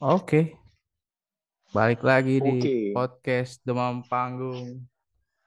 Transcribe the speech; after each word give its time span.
Oke, 0.00 0.56
balik 1.76 2.00
lagi 2.00 2.40
di 2.40 2.88
podcast 2.96 3.60
Demam 3.60 4.00
Panggung 4.00 4.88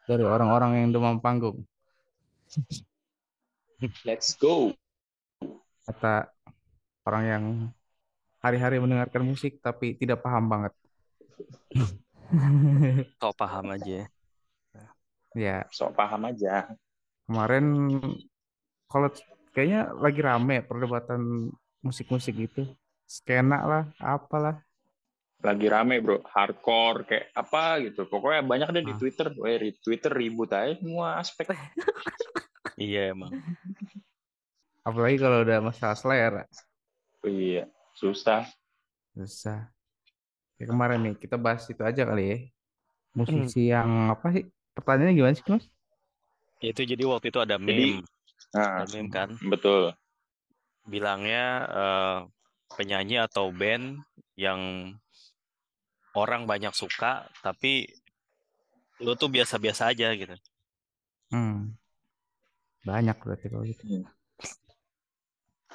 dari 0.05 0.21
orang-orang 0.21 0.77
yang 0.77 0.89
demam 0.93 1.17
panggung. 1.17 1.65
let's 4.05 4.37
go. 4.37 4.69
Kata 5.89 6.29
orang 7.01 7.23
yang 7.25 7.43
hari-hari 8.45 8.77
mendengarkan 8.77 9.25
musik 9.25 9.57
tapi 9.57 9.97
tidak 9.97 10.21
paham 10.21 10.45
banget. 10.45 10.73
Kau 13.17 13.33
paham 13.33 13.73
aja. 13.73 14.05
Ya, 15.33 15.65
Sok 15.73 15.97
paham 15.97 16.29
aja. 16.29 16.77
kemarin 17.25 17.65
kalau 18.85 19.09
kayaknya 19.49 19.97
lagi 19.97 20.21
rame 20.21 20.61
perdebatan 20.61 21.49
musik-musik 21.81 22.37
itu. 22.37 22.69
Skena 23.05 23.59
lah, 23.63 23.83
apalah. 23.97 24.59
Lagi 25.43 25.67
rame 25.67 25.99
bro, 25.99 26.23
hardcore 26.23 27.03
kayak 27.03 27.25
apa 27.35 27.83
gitu. 27.83 28.07
Pokoknya 28.07 28.41
banyak 28.41 28.69
deh 28.71 28.83
di 28.83 28.93
Ah. 28.95 28.97
Twitter. 28.97 29.27
Weh, 29.35 29.59
di 29.59 29.71
Twitter 29.75 30.09
ribut 30.09 30.49
aja 30.49 30.73
semua 30.75 31.19
aspek. 31.19 31.51
Iya 32.73 33.13
emang. 33.13 33.29
Apalagi 34.81 35.21
kalau 35.21 35.45
udah 35.45 35.61
masalah 35.61 35.93
selera. 35.93 36.43
Oh, 37.21 37.29
iya, 37.29 37.69
susah. 37.93 38.49
Susah. 39.13 39.69
Ya, 40.57 40.65
kemarin 40.65 41.05
nih 41.05 41.13
kita 41.15 41.37
bahas 41.37 41.69
itu 41.69 41.79
aja 41.79 42.01
kali 42.01 42.23
ya. 42.25 42.37
Musisi 43.13 43.69
yang 43.69 44.09
apa 44.09 44.33
sih? 44.33 44.49
Pertanyaannya 44.73 45.13
gimana 45.13 45.37
sih, 45.37 45.45
Mas? 45.45 45.69
Itu 46.59 46.81
jadi 46.81 47.03
waktu 47.05 47.29
itu 47.29 47.39
ada 47.39 47.61
Jadi- 47.61 48.01
meme, 48.01 48.09
Nah, 48.57 48.81
ada 48.81 48.89
meme 48.89 49.09
kan, 49.11 49.29
betul. 49.45 49.93
bilangnya 50.83 51.45
eh, 51.69 52.17
penyanyi 52.71 53.19
atau 53.19 53.51
band 53.51 53.99
yang 54.39 54.93
orang 56.13 56.45
banyak 56.45 56.71
suka, 56.73 57.27
tapi 57.41 57.89
lu 59.01 59.17
tuh 59.17 59.27
biasa-biasa 59.29 59.91
aja 59.91 60.13
gitu. 60.13 60.35
Hmm. 61.33 61.73
Banyak 62.85 63.17
berarti 63.19 63.47
kalau 63.49 63.65
gitu. 63.65 63.83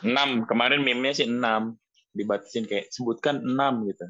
6, 0.05 0.47
kemarin 0.47 0.81
meme-nya 0.85 1.25
sih 1.25 1.27
6. 1.27 1.75
Dibatasin 2.15 2.65
kayak 2.71 2.91
sebutkan 2.95 3.43
6 3.43 3.91
gitu. 3.91 4.07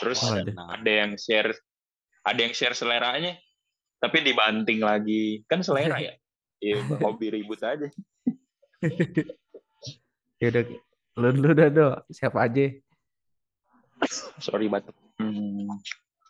Terus 0.00 0.18
Oh, 0.22 0.34
Ada 0.34 0.42
ada. 0.46 0.52
nah, 0.54 0.68
ada 0.74 0.90
yang 0.90 1.12
share 1.18 1.50
ada 2.20 2.40
yang 2.40 2.54
share 2.54 2.76
seleranya 2.78 3.38
tapi 4.00 4.22
dibanting 4.24 4.80
lagi. 4.82 5.44
Kan 5.46 5.62
selera 5.62 5.98
ya. 6.00 6.14
Iya, 6.60 6.76
hobi 7.00 7.32
ribut 7.32 7.56
aja. 7.64 7.88
Ya 10.36 10.46
udah, 10.52 10.62
lu 11.18 11.28
dulu 11.34 11.50
dah 11.56 11.68
do, 11.70 11.88
siapa 12.12 12.46
aja? 12.46 12.70
sorry 14.44 14.70
batuk. 14.70 14.94
Hmm, 15.20 15.68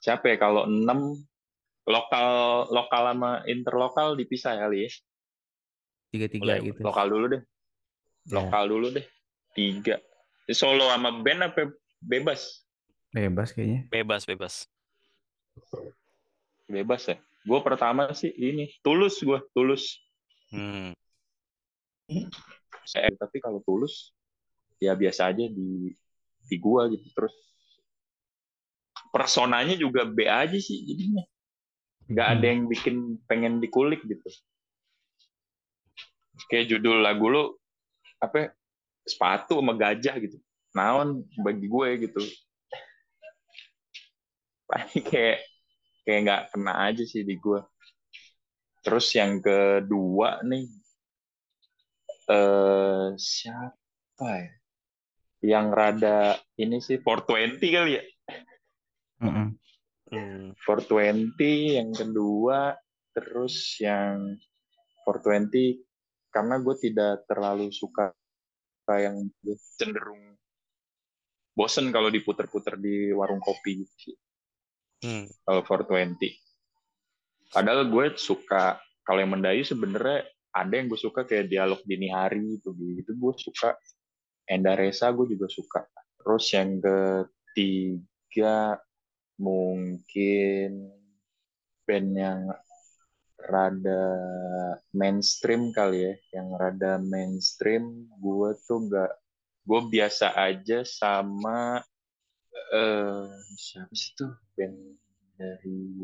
siapa 0.03 0.35
ya 0.35 0.37
kalau 0.41 0.67
6 0.67 0.87
lokal 1.87 2.29
lokal 2.71 3.03
sama 3.15 3.43
interlokal 3.47 4.15
dipisah 4.19 4.57
kali 4.59 4.87
ya. 4.87 4.91
Tiga-tiga 6.11 6.59
gitu. 6.59 6.81
Lokal 6.83 7.07
dulu 7.07 7.27
deh. 7.39 7.43
Ya, 8.27 8.33
Lokal 8.43 8.65
dulu 8.67 8.87
deh. 8.95 9.07
Tiga. 9.55 9.99
Solo 10.51 10.91
sama 10.91 11.23
band 11.23 11.47
apa 11.47 11.71
bebas? 12.03 12.67
bebas 13.11 13.51
kayaknya. 13.51 13.91
bebas 13.91 14.23
bebas. 14.23 14.55
Bebas 16.71 17.03
ya. 17.11 17.17
Gue 17.43 17.61
pertama 17.63 18.15
sih 18.15 18.31
ini 18.31 18.71
tulus 18.87 19.19
gue 19.19 19.39
tulus. 19.51 19.99
Hmm. 20.55 20.95
Saya 22.87 23.11
tapi 23.19 23.39
kalau 23.43 23.63
tulus 23.67 24.15
ya 24.81 24.93
biasa 24.99 25.23
aja 25.31 25.45
di 25.57 25.93
di 26.49 26.57
gua 26.65 26.83
gitu 26.93 27.07
terus 27.17 27.35
personanya 29.15 29.75
juga 29.85 30.03
B 30.17 30.19
aja 30.27 30.59
sih 30.69 30.79
jadinya. 30.89 31.23
Nggak 32.13 32.29
ada 32.35 32.45
Hmm. 32.45 32.53
yang 32.53 32.63
bikin 32.73 32.97
pengen 33.29 33.55
dikulik 33.65 34.01
gitu. 34.13 34.29
Kayak 36.51 36.67
judul 36.77 36.97
lagu 37.05 37.27
lu 37.33 37.45
apa 38.23 38.37
ya, 38.39 38.49
sepatu 39.07 39.61
sama 39.61 39.75
gajah 39.77 40.17
gitu. 40.25 40.39
Naon 40.77 41.25
bagi 41.45 41.67
gue 41.69 41.89
gitu. 42.09 42.23
Kayak 45.11 45.39
kayak 46.05 46.21
nggak 46.25 46.43
kena 46.53 46.73
aja 46.89 47.05
sih 47.13 47.23
di 47.29 47.35
gue. 47.45 47.61
Terus 48.85 49.07
yang 49.19 49.33
kedua 49.47 50.31
nih 50.51 50.65
eh 52.37 53.09
siapa 53.19 54.27
ya? 54.41 54.60
Yang 55.41 55.67
rada 55.73 56.19
ini 56.61 56.79
sih 56.85 57.01
420 57.01 57.61
kali 57.61 57.93
ya. 57.97 58.05
Mm-mm. 59.21 59.49
Hmm. 60.11 60.53
420 60.59 61.79
yang 61.79 61.91
kedua 61.95 62.75
terus 63.15 63.79
yang 63.79 64.39
420 65.07 65.87
karena 66.31 66.55
gue 66.63 66.77
tidak 66.79 67.27
terlalu 67.27 67.71
suka 67.75 68.15
yang 68.91 69.31
cenderung 69.79 70.35
bosen 71.55 71.95
kalau 71.95 72.11
diputer-puter 72.11 72.75
di 72.75 73.15
warung 73.15 73.39
kopi 73.39 73.87
gitu 73.87 73.95
sih 73.99 74.17
Hmm. 75.01 75.25
kalau 75.49 75.65
420 75.65 76.29
padahal 77.49 77.89
gue 77.89 78.21
suka 78.21 78.77
kalau 79.01 79.25
yang 79.25 79.33
mendayu 79.33 79.65
sebenarnya 79.65 80.29
ada 80.53 80.77
yang 80.77 80.93
gue 80.93 81.01
suka 81.01 81.25
kayak 81.25 81.49
dialog 81.49 81.81
dini 81.89 82.13
hari 82.13 82.61
itu 82.61 82.69
gitu 82.77 83.17
gue 83.17 83.33
suka 83.41 83.81
Enda 84.51 84.75
Resa 84.75 85.15
gue 85.15 85.31
juga 85.31 85.47
suka. 85.47 85.87
Terus 86.19 86.51
yang 86.51 86.83
ketiga 86.83 88.83
mungkin 89.39 90.91
band 91.87 92.11
yang 92.19 92.51
rada 93.47 94.03
mainstream 94.91 95.71
kali 95.71 96.03
ya. 96.03 96.43
Yang 96.43 96.49
rada 96.59 96.93
mainstream 96.99 98.11
gue 98.19 98.51
tuh 98.67 98.91
gak 98.91 99.15
gue 99.71 99.81
biasa 99.87 100.35
aja 100.35 100.83
sama 100.83 101.79
eh 102.75 103.31
siapa 103.55 103.95
sih 103.95 104.19
tuh? 104.19 104.35
Band 104.59 104.99
dari 105.39 106.03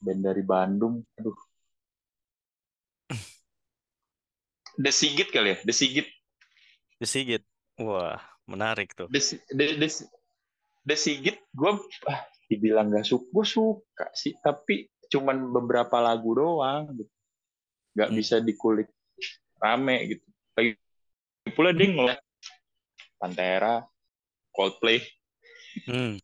band 0.00 0.20
dari 0.24 0.40
Bandung. 0.40 1.04
Aduh. 1.20 1.36
The 4.80 4.90
Sigit 4.90 5.28
kali 5.28 5.54
ya? 5.54 5.56
The 5.62 5.76
Sigit 5.76 6.13
The 6.98 7.06
Sigit. 7.06 7.42
Wah, 7.76 8.18
menarik 8.46 8.94
tuh. 8.94 9.10
The, 9.10 9.20
The, 9.50 9.66
The, 9.80 9.88
The 10.84 10.96
Sigit 10.96 11.38
gue 11.50 11.72
ah, 12.06 12.20
dibilang 12.44 12.92
gak 12.92 13.08
suka 13.08 13.24
gue 13.32 13.46
suka 13.48 14.06
sih 14.12 14.36
tapi 14.38 14.86
cuman 15.08 15.48
beberapa 15.48 15.96
lagu 15.96 16.36
doang 16.36 16.92
gitu 16.92 17.08
nggak 17.94 18.10
Hmm. 18.10 18.18
bisa 18.18 18.36
dikulik 18.38 18.90
rame 19.56 20.12
gitu 20.12 20.24
lagi 20.52 20.70
pula 21.54 21.72
dia 21.72 21.88
ngeliat 21.88 22.20
Pantera 23.16 23.80
Coldplay 24.50 25.00
Hmm. 25.88 26.20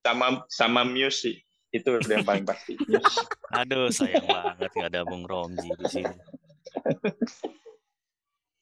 sama 0.00 0.42
sama 0.48 0.82
Muse 0.82 1.18
sih 1.20 1.36
itu 1.68 1.86
udah 1.86 2.16
yang 2.16 2.24
paling 2.24 2.46
pasti 2.48 2.78
Muse 2.80 3.18
Aduh, 3.60 3.92
sayang 3.92 4.24
banget 4.24 4.70
nggak 4.72 4.90
ada 4.90 5.02
Bung 5.04 5.22
Romji 5.22 5.68
di 5.70 5.86
sini. 5.86 6.10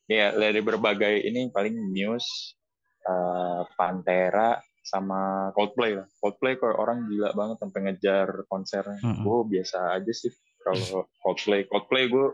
ya 0.04 0.31
dari 0.31 0.60
berbagai 0.60 1.25
ini 1.25 1.48
paling 1.48 1.75
Muse 1.91 2.56
eh, 3.03 3.62
Pantera 3.75 4.56
sama 4.84 5.48
Coldplay 5.56 5.97
lah. 5.97 6.04
Coldplay 6.20 6.56
kok 6.56 6.76
orang 6.76 7.09
gila 7.09 7.32
banget 7.32 7.56
sampai 7.59 7.81
ngejar 7.88 8.28
konsernya. 8.47 9.00
Mm-mm. 9.00 9.25
gue 9.25 9.38
biasa 9.56 9.97
aja 9.97 10.12
sih 10.12 10.28
kalau 10.60 11.04
Coldplay. 11.20 11.65
Coldplay 11.65 12.04
gue 12.06 12.27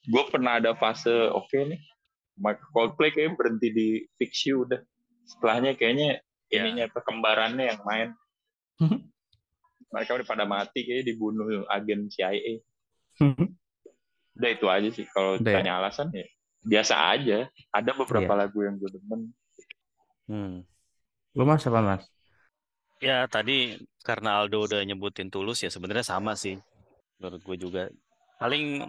gue 0.00 0.24
pernah 0.28 0.60
ada 0.60 0.72
fase 0.74 1.12
oke 1.30 1.56
nih. 1.56 1.80
Ma- 2.36 2.60
Coldplay 2.72 3.10
kayak 3.10 3.36
berhenti 3.36 3.68
di 3.70 3.88
Fix 4.16 4.44
You 4.44 4.64
udah. 4.64 4.80
Setelahnya 5.26 5.74
kayaknya 5.74 6.20
Ya. 6.50 6.66
ininya 6.66 6.90
kembarannya 6.90 7.62
yang 7.62 7.80
main. 7.86 8.10
Mereka 9.90 10.18
udah 10.18 10.26
pada 10.26 10.42
mati 10.42 10.82
kayaknya 10.82 11.14
dibunuh 11.14 11.62
agen 11.70 12.10
CIA 12.10 12.58
udah 14.34 14.50
itu 14.50 14.66
aja 14.66 14.88
sih. 14.90 15.06
Kalau 15.06 15.38
ya? 15.38 15.62
tanya 15.62 15.78
alasan 15.78 16.10
ya 16.10 16.26
biasa 16.64 16.94
aja 17.16 17.48
ada 17.72 17.90
beberapa 17.96 18.32
Iya. 18.36 18.40
lagu 18.46 18.58
yang 18.64 18.76
gue 18.80 18.90
demen 18.92 19.20
Hmm. 20.30 20.62
Lu 21.34 21.42
mas 21.42 21.66
apa 21.66 21.82
mas? 21.82 22.06
Ya 23.02 23.26
tadi 23.26 23.82
karena 24.06 24.38
Aldo 24.38 24.62
udah 24.70 24.84
nyebutin 24.86 25.26
Tulus 25.26 25.58
ya 25.64 25.70
sebenarnya 25.74 26.06
sama 26.06 26.38
sih 26.38 26.54
menurut 27.18 27.42
gue 27.42 27.56
juga. 27.58 27.82
Paling 28.38 28.86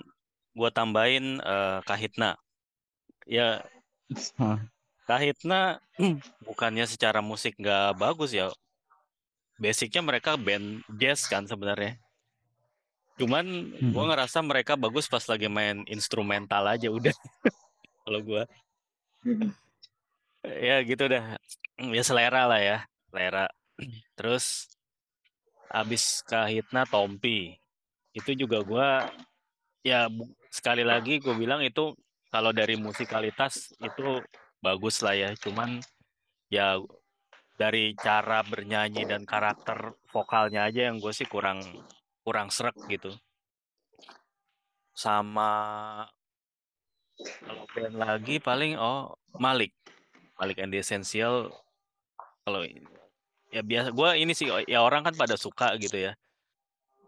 gue 0.53 0.69
tambahin 0.69 1.41
eh, 1.41 1.79
Kahitna. 1.81 2.37
Ya. 3.25 3.65
Kahitna 5.09 5.81
bukannya 6.45 6.85
secara 6.85 7.19
musik 7.25 7.57
nggak 7.57 7.97
bagus 7.97 8.31
ya. 8.37 8.53
Basicnya 9.61 10.01
mereka 10.05 10.37
band 10.37 10.81
jazz 11.01 11.25
kan 11.25 11.45
sebenarnya. 11.49 11.97
Cuman 13.21 13.45
gue 13.69 13.85
Mm-mm. 13.85 14.09
ngerasa 14.09 14.41
mereka 14.41 14.73
bagus 14.73 15.05
pas 15.05 15.21
lagi 15.29 15.45
main 15.45 15.85
instrumental 15.85 16.65
aja 16.65 16.89
udah. 16.89 17.13
Kalau 18.09 18.19
gue. 18.25 18.43
ya 20.41 20.81
gitu 20.81 21.05
dah 21.05 21.37
ya 21.77 22.01
selera 22.01 22.49
lah 22.49 22.57
ya 22.57 22.77
selera 23.13 23.45
terus 24.17 24.73
abis 25.69 26.25
kahitna 26.25 26.81
Tompi 26.89 27.61
itu 28.17 28.33
juga 28.33 28.65
gua 28.65 29.05
ya 29.85 30.09
bu- 30.09 30.33
sekali 30.49 30.81
lagi 30.81 31.21
gue 31.21 31.37
bilang 31.37 31.61
itu 31.61 31.93
kalau 32.33 32.49
dari 32.49 32.73
musikalitas 32.73 33.69
itu 33.85 34.17
bagus 34.65 35.05
lah 35.05 35.13
ya 35.13 35.29
cuman 35.37 35.77
ya 36.49 36.81
dari 37.55 37.93
cara 38.01 38.41
bernyanyi 38.41 39.05
dan 39.05 39.29
karakter 39.29 39.93
vokalnya 40.09 40.65
aja 40.65 40.89
yang 40.89 40.97
gue 40.97 41.13
sih 41.13 41.29
kurang 41.29 41.61
kurang 42.21 42.53
srek 42.53 42.75
gitu. 42.89 43.13
Sama 44.93 45.49
kalau 47.17 47.63
band 47.73 47.95
lagi 47.97 48.35
paling 48.41 48.77
oh 48.77 49.13
Malik. 49.37 49.73
Malik 50.37 50.57
and 50.61 50.73
the 50.73 50.81
Essential. 50.81 51.53
Kalau 52.41 52.65
ya 53.51 53.61
biasa 53.61 53.93
gue 53.93 54.09
ini 54.17 54.33
sih 54.33 54.49
ya 54.65 54.81
orang 54.81 55.05
kan 55.05 55.13
pada 55.13 55.37
suka 55.37 55.77
gitu 55.77 55.97
ya. 55.97 56.13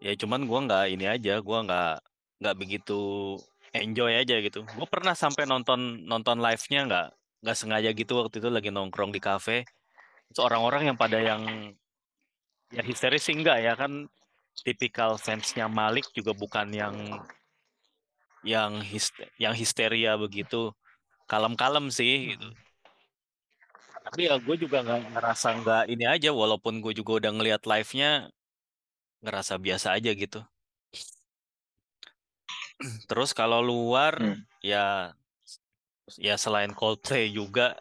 Ya 0.04 0.14
cuman 0.20 0.46
gue 0.46 0.60
nggak 0.70 0.86
ini 0.94 1.06
aja 1.08 1.40
gue 1.40 1.60
nggak 1.66 1.96
nggak 2.44 2.56
begitu 2.60 3.02
enjoy 3.74 4.14
aja 4.14 4.38
gitu. 4.38 4.62
Gue 4.66 4.88
pernah 4.90 5.18
sampai 5.18 5.50
nonton 5.50 6.06
nonton 6.06 6.38
live-nya 6.38 6.82
nggak 6.86 7.08
nggak 7.44 7.58
sengaja 7.58 7.90
gitu 7.92 8.22
waktu 8.22 8.40
itu 8.40 8.50
lagi 8.54 8.70
nongkrong 8.70 9.12
di 9.12 9.22
kafe. 9.24 9.66
Terus 10.30 10.40
orang-orang 10.46 10.94
yang 10.94 10.98
pada 10.98 11.18
yang 11.18 11.74
ya 12.74 12.82
histeris 12.82 13.26
sih 13.26 13.38
enggak 13.38 13.62
ya 13.62 13.74
kan 13.78 14.10
tipikal 14.62 15.18
fansnya 15.18 15.66
Malik 15.66 16.06
juga 16.14 16.38
bukan 16.38 16.70
yang 16.70 16.96
yang 18.46 18.84
his- 18.84 19.16
yang 19.42 19.58
histeria 19.58 20.14
begitu. 20.20 20.70
Kalem-kalem 21.26 21.90
sih 21.90 22.38
gitu. 22.38 22.54
Tapi 24.04 24.28
ya 24.30 24.36
gue 24.38 24.56
juga 24.60 24.84
nggak 24.84 25.16
ngerasa 25.16 25.48
nggak 25.64 25.84
ini 25.90 26.06
aja 26.06 26.30
walaupun 26.30 26.84
gue 26.84 26.94
juga 26.94 27.24
udah 27.24 27.32
ngeliat 27.34 27.64
live-nya 27.66 28.30
ngerasa 29.24 29.56
biasa 29.58 29.96
aja 29.96 30.12
gitu. 30.12 30.44
Terus 33.10 33.32
kalau 33.32 33.64
luar 33.64 34.20
Hmm. 34.20 34.44
ya 34.60 35.16
ya 36.20 36.36
selain 36.36 36.76
Coldplay 36.76 37.32
juga 37.32 37.80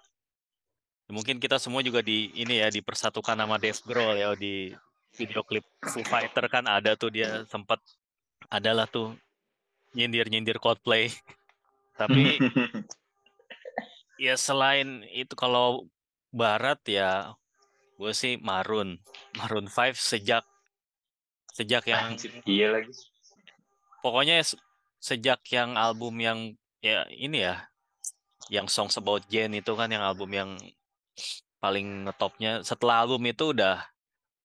mungkin 1.11 1.43
kita 1.43 1.59
semua 1.59 1.83
juga 1.85 2.01
di 2.01 2.31
ini 2.39 2.63
ya 2.63 2.71
dipersatukan 2.73 3.35
sama 3.37 3.59
Dave 3.59 3.83
Grohl 3.85 4.17
ya 4.17 4.33
di 4.39 4.73
video 5.13 5.45
klip 5.45 5.65
Foo 5.85 6.05
Fighter 6.05 6.49
kan 6.49 6.65
ada 6.65 6.97
tuh 6.97 7.13
dia 7.13 7.45
sempat 7.49 7.79
adalah 8.49 8.89
tuh 8.89 9.17
nyindir-nyindir 9.93 10.57
Coldplay. 10.57 11.13
Tapi 12.01 12.41
ya 14.25 14.35
selain 14.37 15.05
itu 15.13 15.33
kalau 15.37 15.87
barat 16.33 16.81
ya 16.89 17.37
gue 18.01 18.13
sih 18.17 18.41
Maroon. 18.41 18.99
Maroon 19.37 19.69
5 19.69 19.95
sejak 19.95 20.45
sejak 21.53 21.85
yang 21.85 22.17
Anjir, 22.17 22.33
iya 22.49 22.73
lagi. 22.73 22.89
pokoknya 24.01 24.41
se- 24.41 24.57
sejak 24.97 25.45
yang 25.53 25.77
album 25.77 26.17
yang 26.17 26.57
ya 26.81 27.05
ini 27.13 27.45
ya 27.45 27.69
yang 28.49 28.67
Songs 28.73 28.97
About 28.97 29.29
Jane 29.29 29.61
itu 29.61 29.77
kan 29.77 29.93
yang 29.93 30.01
album 30.01 30.33
yang 30.33 30.57
paling 31.61 32.09
ngetopnya. 32.09 32.65
Setelah 32.65 33.05
album 33.05 33.23
itu 33.29 33.53
udah 33.53 33.85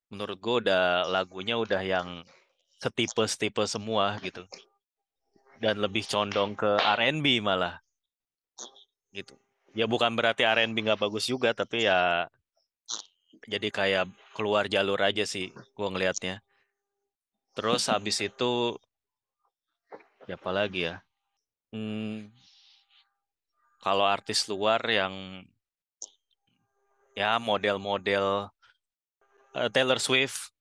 menurut 0.07 0.38
gue 0.39 0.56
udah 0.68 1.07
lagunya 1.12 1.56
udah 1.59 1.81
yang 1.83 2.24
setipe 2.80 3.24
setipe 3.27 3.63
semua 3.68 4.15
gitu. 4.24 4.45
Dan 5.57 5.81
lebih 5.81 6.06
condong 6.06 6.54
ke 6.54 6.77
R&B 6.77 7.42
malah. 7.42 7.81
Gitu. 9.12 9.33
Ya 9.74 9.86
bukan 9.86 10.13
berarti 10.13 10.45
R&B 10.45 10.75
nggak 10.86 11.01
bagus 11.01 11.27
juga 11.27 11.54
tapi 11.54 11.86
ya 11.86 12.30
jadi 13.48 13.68
kayak 13.69 14.06
keluar 14.33 14.65
jalur 14.68 14.98
aja 15.00 15.24
sih 15.24 15.54
gue 15.54 15.88
ngelihatnya 15.88 16.42
terus 17.53 17.89
habis 17.89 18.21
itu 18.21 18.77
siapa 20.27 20.51
lagi 20.51 20.92
ya? 20.92 21.00
Hmm, 21.71 22.27
kalau 23.80 24.03
artis 24.03 24.44
luar 24.51 24.83
yang 24.83 25.42
ya 27.15 27.39
model-model 27.39 28.51
eh, 29.55 29.69
Taylor 29.71 30.01
Swift. 30.01 30.51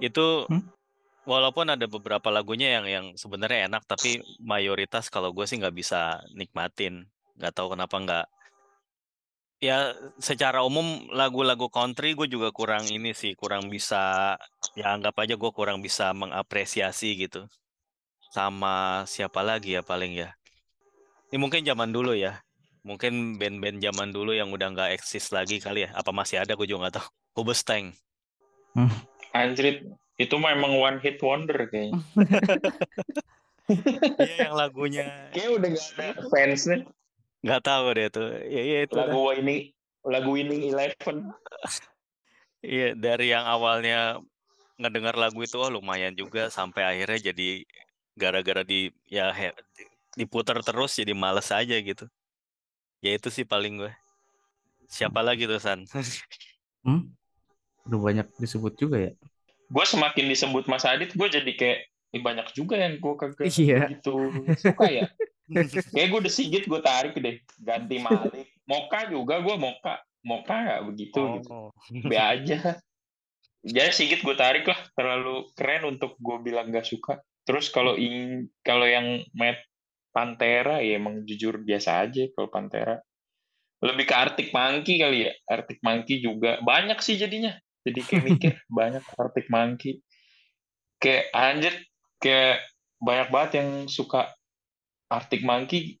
Itu 0.00 0.48
Hmm? 0.48 0.64
walaupun 1.28 1.68
ada 1.68 1.84
beberapa 1.84 2.32
lagunya 2.32 2.80
yang 2.80 2.86
yang 2.88 3.06
sebenarnya 3.14 3.68
enak 3.70 3.84
tapi 3.84 4.18
mayoritas 4.40 5.12
kalau 5.12 5.30
gue 5.30 5.44
sih 5.44 5.60
nggak 5.60 5.76
bisa 5.76 6.24
nikmatin. 6.32 7.06
Nggak 7.36 7.52
tahu 7.54 7.76
kenapa 7.76 7.96
nggak. 8.00 8.26
Ya 9.60 9.92
secara 10.16 10.64
umum 10.64 11.04
lagu-lagu 11.12 11.68
country 11.68 12.16
gue 12.16 12.24
juga 12.24 12.48
kurang 12.48 12.88
ini 12.88 13.12
sih 13.12 13.36
kurang 13.36 13.68
bisa 13.68 14.34
ya 14.72 14.96
anggap 14.96 15.20
aja 15.20 15.36
gue 15.36 15.50
kurang 15.52 15.84
bisa 15.84 16.16
mengapresiasi 16.16 17.12
gitu. 17.20 17.44
Sama 18.32 19.04
siapa 19.04 19.44
lagi 19.44 19.76
ya 19.76 19.82
paling 19.84 20.16
ya? 20.16 20.32
Ini 21.28 21.36
mungkin 21.36 21.60
zaman 21.62 21.92
dulu 21.92 22.16
ya. 22.16 22.40
Mungkin 22.80 23.36
band-band 23.36 23.84
zaman 23.84 24.08
dulu 24.08 24.32
yang 24.32 24.48
udah 24.48 24.72
nggak 24.72 24.90
eksis 24.96 25.28
lagi 25.36 25.60
kali 25.60 25.84
ya. 25.84 25.92
Apa 25.92 26.08
masih 26.16 26.40
ada? 26.40 26.56
Gue 26.56 26.64
juga 26.64 26.88
nggak 26.88 26.96
tahu 26.96 27.08
Hubestang 27.34 27.94
Anjrit, 29.30 29.86
itu 30.18 30.34
mah 30.38 30.54
emang 30.54 30.74
one 30.78 30.98
hit 30.98 31.22
wonder 31.22 31.70
kayaknya. 31.70 32.02
iya 34.18 34.50
yang 34.50 34.54
lagunya 34.58 35.30
Kayaknya 35.30 35.50
udah 35.54 35.68
gak 35.70 35.86
ada 35.94 36.06
fansnya. 36.26 36.78
nggak 37.40 37.62
tahu 37.64 37.84
deh 37.96 38.08
tuh 38.12 38.28
ya, 38.52 38.60
ya 38.60 38.78
itu 38.84 38.94
dah. 38.94 39.08
Lagu 39.08 39.20
winning, 39.32 39.60
lagu 40.04 40.30
winning 40.34 40.62
eleven. 40.68 41.30
Iya, 42.60 42.92
dari 42.92 43.32
yang 43.32 43.48
awalnya 43.48 44.20
ngedengar 44.76 45.16
lagu 45.16 45.40
itu 45.40 45.56
oh 45.56 45.72
lumayan 45.72 46.12
juga 46.12 46.52
sampai 46.52 46.84
akhirnya 46.84 47.32
jadi 47.32 47.64
gara-gara 48.18 48.60
di 48.60 48.92
ya 49.08 49.32
he- 49.32 49.56
diputar 50.18 50.60
terus 50.60 50.92
jadi 50.98 51.16
males 51.16 51.48
aja 51.48 51.76
gitu. 51.80 52.04
Ya 53.00 53.16
itu 53.16 53.32
sih 53.32 53.48
paling 53.48 53.80
gue. 53.80 53.92
Siapa 54.90 55.24
lagi 55.24 55.48
tuh 55.48 55.62
San? 55.62 55.86
Hmm? 56.84 57.08
Udah 57.88 58.00
banyak 58.00 58.26
disebut 58.36 58.74
juga 58.76 58.96
ya. 59.10 59.12
Gue 59.70 59.84
semakin 59.86 60.24
disebut 60.26 60.66
Mas 60.66 60.82
Adit, 60.82 61.14
gue 61.14 61.28
jadi 61.30 61.52
kayak 61.54 61.78
"Ih, 62.10 62.22
banyak 62.22 62.50
juga 62.52 62.74
yang 62.74 62.98
gue 62.98 63.14
kagak 63.14 63.46
Iya. 63.46 63.86
gitu 63.94 64.14
suka 64.58 64.86
ya. 64.90 65.06
Kayak 65.94 66.08
gue 66.14 66.18
udah 66.22 66.30
sigit 66.30 66.64
gue 66.70 66.78
tarik 66.78 67.18
deh, 67.18 67.42
ganti 67.58 67.98
Malik. 67.98 68.54
Moka 68.70 69.10
juga 69.10 69.42
gue 69.42 69.56
Moka, 69.58 69.98
Moka 70.22 70.54
nggak 70.54 70.82
begitu 70.86 71.20
gitu. 71.42 71.50
Oh. 71.50 71.74
Be 72.06 72.14
aja. 72.14 72.78
Jadi 73.60 73.92
Sigit 73.92 74.24
gue 74.24 74.36
tarik 74.38 74.64
lah, 74.64 74.78
terlalu 74.96 75.50
keren 75.52 75.84
untuk 75.84 76.16
gue 76.16 76.36
bilang 76.40 76.72
gak 76.72 76.88
suka. 76.88 77.20
Terus 77.44 77.68
kalau 77.68 77.92
ing 77.98 78.48
kalau 78.64 78.88
yang 78.88 79.20
Matt 79.36 79.60
Pantera 80.10 80.80
ya 80.80 80.96
emang 80.96 81.28
jujur 81.28 81.60
biasa 81.60 82.08
aja 82.08 82.24
kalau 82.32 82.48
Pantera. 82.48 82.96
Lebih 83.84 84.04
ke 84.08 84.14
Arctic 84.16 84.48
Monkey 84.52 84.96
kali 84.96 85.28
ya. 85.28 85.32
Arctic 85.44 85.80
Monkey 85.84 86.24
juga 86.24 86.56
banyak 86.64 87.00
sih 87.04 87.20
jadinya. 87.20 87.52
Jadi 87.84 88.00
kayak 88.04 88.24
mikir 88.24 88.52
banyak 88.78 89.04
Arctic 89.16 89.46
Monkey. 89.48 90.04
Kayak 91.00 91.24
anjir 91.32 91.74
kayak 92.20 92.60
banyak 93.00 93.28
banget 93.32 93.50
yang 93.62 93.70
suka 93.88 94.28
Arctic 95.08 95.42
Monkey. 95.42 95.96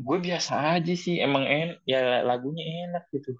Gue 0.00 0.16
biasa 0.16 0.80
aja 0.80 0.94
sih, 0.96 1.20
emang 1.20 1.44
en 1.44 1.76
ya 1.84 2.24
lagunya 2.24 2.88
enak 2.88 3.04
gitu. 3.12 3.36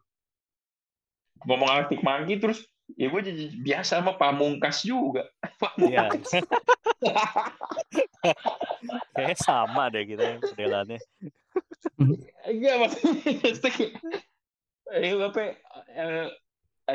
Ngomong 1.48 1.72
Arctic 1.72 2.04
Monkey 2.04 2.36
terus 2.36 2.60
ya 2.98 3.08
gue 3.08 3.22
jadi 3.24 3.44
biasa 3.64 4.04
sama 4.04 4.20
Pamungkas 4.20 4.84
juga. 4.84 5.24
Iya, 5.80 6.08
Pamungkas. 6.08 6.44
kayaknya 9.16 9.36
sama 9.40 9.88
deh 9.88 10.04
gitu 10.04 10.20
ya 10.20 10.36
modelannya. 10.36 11.00
Enggak 12.44 12.74
maksudnya 12.80 13.88
eh 14.90 15.14
apa 15.14 15.38
ya, 15.38 15.52
eh, 15.94 16.26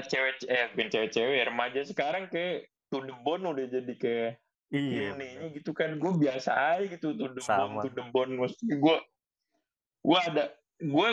cewek 0.04 0.44
eh 0.50 0.68
bukan 0.74 0.88
cewek-cewek 0.92 1.48
remaja 1.48 1.82
sekarang 1.88 2.28
kayak 2.28 2.68
to 2.92 3.00
the 3.04 3.16
bone 3.24 3.44
udah 3.46 3.68
jadi 3.70 3.94
kayak 3.96 4.32
Iya. 4.74 5.14
ini 5.14 5.62
gitu 5.62 5.72
kan 5.78 5.96
gue 6.02 6.12
biasa 6.18 6.52
aja 6.52 6.90
gitu 6.90 7.14
to 7.14 7.30
the 7.32 7.42
Sama. 7.44 7.80
bone 7.80 7.86
to 7.86 7.90
the 7.94 8.06
bone 8.10 8.32
maksudnya 8.36 8.76
gue 8.82 8.98
gue 10.02 10.20
ada 10.20 10.44
gue 10.82 11.10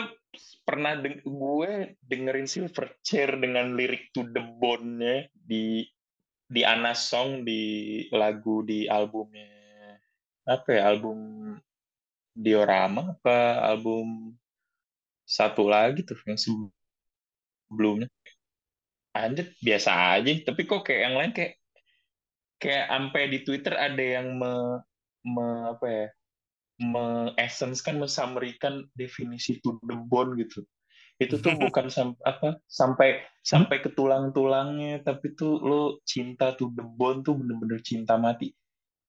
pernah 0.67 0.97
deng 0.97 1.21
gue 1.23 1.95
dengerin 2.03 2.49
Silverchair 2.49 3.37
dengan 3.37 3.77
lirik 3.77 4.11
to 4.11 4.25
the 4.33 4.41
bone-nya 4.59 5.29
di 5.31 5.85
di 6.49 6.61
Anas 6.65 7.07
Song 7.07 7.45
di 7.47 8.03
lagu 8.11 8.65
di 8.65 8.89
albumnya 8.89 9.47
apa 10.43 10.67
ya 10.75 10.91
album 10.91 11.19
Diorama 12.33 13.13
apa 13.15 13.63
album 13.63 14.33
satu 15.23 15.69
lagi 15.69 16.03
tuh 16.03 16.17
yang 16.27 16.35
sebelumnya 16.35 18.09
anjir 19.13 19.53
biasa 19.61 20.19
aja. 20.19 20.31
Tapi 20.45 20.61
kok 20.65 20.83
kayak 20.85 21.01
yang 21.09 21.15
lain 21.15 21.31
kayak 21.31 21.53
kayak 22.57 22.85
sampai 22.89 23.21
di 23.29 23.39
Twitter 23.45 23.73
ada 23.77 24.03
yang 24.03 24.37
me, 24.37 24.81
me 25.25 25.47
apa 25.73 25.87
ya 25.87 26.07
me 26.81 27.31
essence 27.37 27.79
kan 27.85 28.01
mensamerikan 28.01 28.89
definisi 28.97 29.61
to 29.61 29.77
the 29.85 29.95
bone 29.95 30.33
gitu. 30.41 30.65
Itu 31.21 31.37
tuh 31.39 31.53
bukan 31.63 31.93
sam 31.93 32.17
apa 32.25 32.57
sampai 32.65 33.21
sampai 33.45 33.83
ke 33.85 33.93
tulang-tulangnya 33.93 35.05
tapi 35.05 35.37
tuh 35.37 35.61
lo 35.61 36.01
cinta 36.07 36.55
tuh 36.57 36.71
The 36.73 36.83
Bond 36.83 37.27
tuh 37.27 37.37
bener-bener 37.37 37.79
cinta 37.85 38.17
mati. 38.17 38.49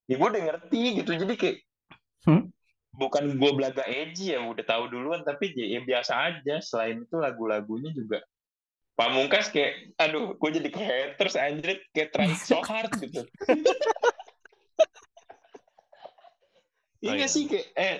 Ya 0.05 0.21
gue 0.21 0.29
udah 0.29 0.43
ngerti 0.53 1.01
gitu 1.01 1.11
jadi 1.17 1.35
kayak 1.35 1.59
Hmm? 2.25 2.49
bukan 2.97 3.37
gue 3.37 3.51
belaga 3.53 3.85
edgy 3.85 4.33
ya 4.33 4.41
udah 4.41 4.65
tahu 4.65 4.89
duluan 4.89 5.21
tapi 5.29 5.53
ya, 5.53 5.77
ya 5.77 5.81
biasa 5.85 6.13
aja. 6.17 6.57
Selain 6.65 7.05
itu 7.05 7.17
lagu-lagunya 7.21 7.93
juga 7.93 8.25
Pamungkas 8.95 9.51
kayak 9.51 9.91
aduh 9.99 10.39
gue 10.39 10.51
jadi 10.55 10.69
kayak 10.71 10.91
haters 11.19 11.35
anjir 11.35 11.83
kayak 11.91 12.15
try 12.15 12.31
so 12.31 12.63
hard 12.63 12.95
gitu 13.03 13.27
Iya 17.03 17.11
Oh, 17.11 17.15
iya. 17.19 17.27
sih 17.29 17.45
kayak 17.45 17.67
eh 17.77 17.97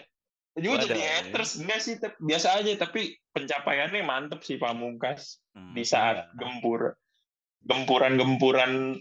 juga 0.55 0.87
jadi 0.87 1.03
ada, 1.03 1.11
haters 1.19 1.59
enggak 1.59 1.81
sih 1.83 1.95
tapi 1.99 2.17
biasa 2.23 2.49
aja 2.63 2.71
tapi 2.79 3.01
pencapaiannya 3.35 4.01
mantep 4.07 4.41
sih 4.43 4.57
Pamungkas 4.57 5.43
Hmm, 5.55 5.71
di 5.71 5.87
saat 5.87 6.19
iya. 6.19 6.35
gempur 6.35 6.99
gempuran-gempuran 7.63 8.99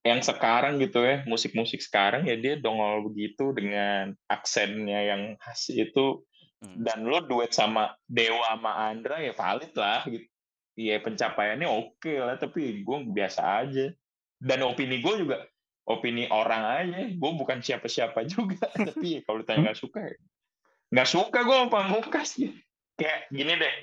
yang 0.00 0.20
sekarang 0.24 0.80
gitu 0.80 1.04
ya 1.04 1.20
musik-musik 1.28 1.84
sekarang 1.84 2.24
ya 2.24 2.40
dia 2.40 2.56
dongol 2.56 3.12
begitu 3.12 3.52
dengan 3.52 4.16
aksennya 4.28 5.00
yang 5.12 5.22
khas 5.36 5.68
itu 5.68 6.24
Hmm. 6.60 6.76
dan 6.84 7.08
lo 7.08 7.24
duet 7.24 7.56
sama 7.56 7.96
Dewa 8.04 8.44
sama 8.52 8.92
Andra 8.92 9.16
ya 9.24 9.32
valid 9.32 9.72
lah 9.72 10.04
gitu 10.04 10.28
Iya 10.78 11.02
pencapaiannya 11.02 11.66
oke 11.66 12.14
lah 12.20 12.36
tapi 12.38 12.82
gue 12.86 12.98
biasa 13.10 13.42
aja. 13.66 13.90
Dan 14.40 14.64
opini 14.64 15.04
gue 15.04 15.14
juga 15.26 15.44
opini 15.84 16.30
orang 16.30 16.62
aja 16.64 17.00
gue 17.10 17.30
bukan 17.34 17.58
siapa-siapa 17.60 18.24
juga. 18.24 18.64
Tapi 18.88 19.24
kalau 19.26 19.42
ditanya 19.42 19.72
nggak 19.72 19.80
suka 19.80 20.00
ya 20.06 20.16
nggak 20.90 21.06
suka 21.08 21.38
gue 21.46 21.54
sama 21.54 21.70
Pamungkas 21.70 22.34
gitu. 22.34 22.58
kayak 22.98 23.30
gini 23.30 23.54
deh 23.54 23.74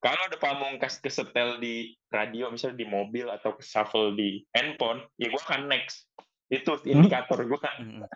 kalau 0.00 0.16
ada 0.24 0.38
Pamungkas 0.40 0.96
kesetel 1.02 1.60
di 1.60 1.92
radio 2.08 2.48
misalnya 2.48 2.80
di 2.80 2.86
mobil 2.88 3.26
atau 3.28 3.58
shuffle 3.60 4.14
di 4.14 4.46
handphone 4.54 5.02
ya 5.18 5.28
gue 5.28 5.42
akan 5.42 5.66
next. 5.66 6.06
Itu 6.48 6.80
indikator 6.86 7.42
gue 7.44 7.60
kan 7.60 8.06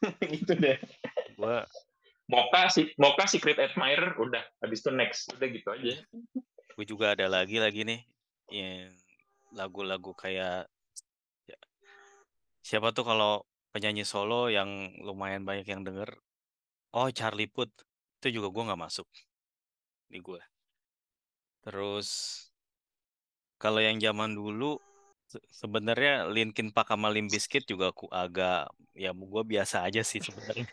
Hmm, 0.00 0.16
gitu 0.32 0.56
deh. 0.56 0.80
Gua 1.36 1.60
Moka 2.24 2.72
si 2.72 2.88
Moka 2.96 3.28
Secret 3.28 3.60
Admirer 3.60 4.16
udah 4.16 4.40
habis 4.64 4.80
itu 4.80 4.90
next. 4.96 5.28
Udah 5.36 5.46
gitu 5.52 5.68
aja 5.68 5.92
gue 6.80 6.86
juga 6.92 7.06
ada 7.14 7.28
lagi 7.36 7.56
lagi 7.60 7.82
nih 7.90 8.00
yang 8.56 8.88
lagu-lagu 9.58 10.12
kayak 10.22 10.64
ya, 11.50 11.58
siapa 12.68 12.88
tuh 12.96 13.04
kalau 13.10 13.32
penyanyi 13.72 14.04
solo 14.12 14.40
yang 14.56 14.70
lumayan 15.06 15.42
banyak 15.48 15.66
yang 15.72 15.82
denger? 15.88 16.10
Oh 16.98 17.08
Charlie 17.18 17.50
Puth. 17.54 17.74
Itu 18.18 18.28
juga 18.36 18.48
gue 18.54 18.62
nggak 18.68 18.82
masuk 18.86 19.06
di 20.10 20.18
gue 20.20 20.40
terus 21.64 22.10
kalau 23.62 23.80
yang 23.86 23.98
zaman 24.06 24.30
dulu 24.38 24.64
se- 25.30 25.44
sebenarnya 25.60 26.12
Linkin 26.34 26.68
Park 26.74 26.88
sama 26.92 27.08
Limp 27.14 27.28
Bizkit 27.34 27.62
juga 27.70 27.84
aku 27.92 28.06
agak 28.10 28.70
ya 28.96 29.10
gue 29.14 29.42
biasa 29.52 29.76
aja 29.86 30.00
sih 30.10 30.20
sebenarnya 30.26 30.66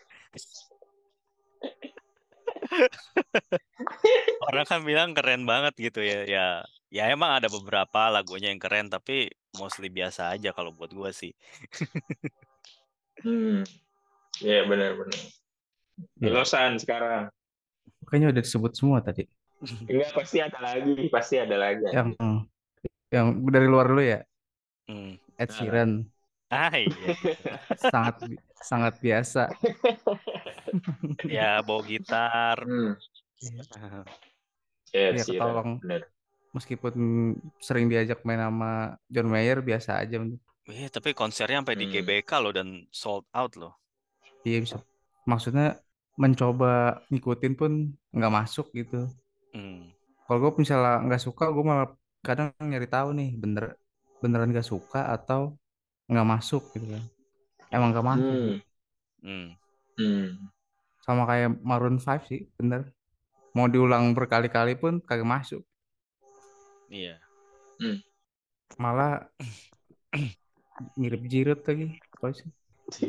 orang 4.52 4.66
kan 4.68 4.80
bilang 4.84 5.16
keren 5.16 5.48
banget 5.48 5.74
gitu 5.78 6.00
ya 6.04 6.24
ya 6.28 6.46
ya 6.88 7.02
emang 7.12 7.40
ada 7.40 7.48
beberapa 7.48 8.08
lagunya 8.08 8.48
yang 8.52 8.60
keren 8.60 8.88
tapi 8.88 9.28
mostly 9.56 9.88
biasa 9.92 10.36
aja 10.36 10.52
kalau 10.56 10.72
buat 10.72 10.92
gue 10.92 11.10
sih 11.12 11.32
hmm 13.24 13.64
ya 14.44 14.64
benar-benar 14.64 15.18
Iya. 16.22 16.30
Losan 16.34 16.78
sekarang 16.78 17.30
Kayaknya 18.08 18.28
udah 18.32 18.42
disebut 18.42 18.72
semua 18.72 18.98
tadi. 19.04 19.26
enggak 19.90 20.14
pasti 20.14 20.38
ada 20.38 20.58
lagi 20.62 20.94
pasti 21.10 21.34
ada 21.36 21.56
lagi 21.58 21.84
Yang 21.90 22.08
yang 23.10 23.26
dari 23.50 23.66
luar 23.68 23.86
dulu 23.90 24.02
ya. 24.04 24.20
Hmm. 24.88 25.18
Ed 25.36 25.50
Sheeran 25.52 26.08
ah 26.48 26.72
iya 26.74 27.12
sangat 27.76 28.14
sangat 28.64 28.94
biasa. 29.04 29.52
ya 31.36 31.60
bawa 31.66 31.82
gitar 31.84 32.56
hmm. 32.64 32.92
Iya, 34.92 35.08
ya 35.12 35.22
sih 35.22 35.36
ketolong. 35.36 35.78
benar 35.84 36.02
Meskipun 36.56 36.94
sering 37.60 37.86
diajak 37.92 38.24
main 38.24 38.40
sama 38.40 38.96
John 39.12 39.28
Mayer 39.28 39.60
biasa 39.60 40.00
aja. 40.00 40.16
Iya, 40.68 40.88
tapi 40.88 41.12
konsernya 41.12 41.60
sampai 41.60 41.76
di 41.76 41.86
Hmm. 41.86 41.92
GBK 41.92 42.30
loh 42.40 42.52
dan 42.56 42.68
sold 42.92 43.24
out 43.36 43.52
loh. 43.60 43.72
Iya 44.48 44.58
bisa. 44.64 44.76
Maksudnya 45.28 45.76
mencoba 46.16 47.04
ngikutin 47.12 47.54
pun 47.60 47.72
nggak 48.16 48.32
masuk 48.38 48.66
gitu. 48.74 49.06
Hmm. 49.54 49.92
Kalau 50.26 50.38
gue 50.42 50.52
misalnya 50.64 51.04
nggak 51.04 51.22
suka, 51.26 51.44
gue 51.54 51.64
malah 51.64 51.88
kadang 52.24 52.48
nyari 52.60 52.88
tahu 52.90 53.08
nih 53.16 53.30
bener 53.38 53.64
beneran 54.20 54.50
nggak 54.50 54.66
suka 54.66 55.00
atau 55.14 55.54
nggak 56.08 56.28
masuk 56.28 56.64
gitu 56.74 56.86
kan. 56.96 57.04
Emang 57.68 57.92
nggak 57.92 58.06
masuk. 58.06 58.32
hmm. 58.32 58.54
Hmm. 59.22 59.46
Hmm. 59.98 60.26
Sama 61.04 61.24
kayak 61.28 61.56
Maroon 61.60 62.00
5 62.00 62.24
sih, 62.28 62.48
bener. 62.56 62.92
Mau 63.56 63.66
diulang 63.66 64.12
berkali-kali 64.16 64.76
pun 64.78 65.00
kagak 65.04 65.26
masuk. 65.28 65.62
Iya. 66.88 67.20
Malah 68.78 69.26
mirip 71.00 71.22
Jirut 71.26 71.60
lagi. 71.64 71.98
Apa 72.16 72.32
sih? 72.32 72.48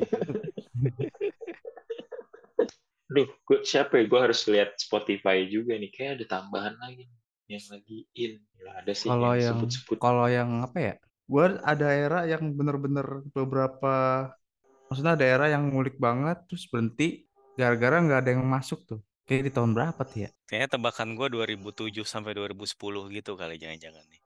Duh, 3.10 3.26
gue 3.26 3.58
siapa 3.66 3.98
ya? 3.98 4.06
Gue 4.06 4.20
harus 4.22 4.46
lihat 4.46 4.78
Spotify 4.78 5.50
juga 5.50 5.74
nih. 5.74 5.90
Kayak 5.90 6.12
ada 6.22 6.26
tambahan 6.40 6.78
lagi 6.78 7.10
nih, 7.10 7.20
yang 7.58 7.66
lagi 7.74 7.98
in. 8.14 8.34
Nggak 8.60 8.76
ada 8.86 8.92
sih 8.94 9.10
Kalau 9.10 9.32
yang 9.34 9.42
yang 9.42 9.58
sebut-sebut. 9.58 9.98
kalau 9.98 10.26
yang 10.30 10.50
apa 10.62 10.78
ya? 10.78 10.94
Gue 11.30 11.46
ada 11.62 11.88
era 11.94 12.20
yang 12.26 12.44
bener-bener 12.58 13.06
beberapa 13.38 13.94
maksudnya 14.90 15.14
ada 15.14 15.26
era 15.26 15.46
yang 15.54 15.70
ngulik 15.70 15.96
banget 16.02 16.38
terus 16.50 16.66
berhenti 16.66 17.30
gara-gara 17.54 18.02
nggak 18.02 18.20
ada 18.26 18.30
yang 18.34 18.44
masuk 18.46 18.80
tuh. 18.90 19.00
Kayak 19.30 19.44
di 19.48 19.52
tahun 19.54 19.72
berapa 19.78 20.02
tuh 20.10 20.26
ya? 20.26 20.30
Kayaknya 20.50 20.70
tebakan 20.74 21.14
gua 21.14 21.28
2007 21.30 22.02
sampai 22.02 22.34
2010 22.34 23.06
gitu 23.14 23.38
kali 23.38 23.62
jangan-jangan 23.62 24.02
nih. 24.10 24.22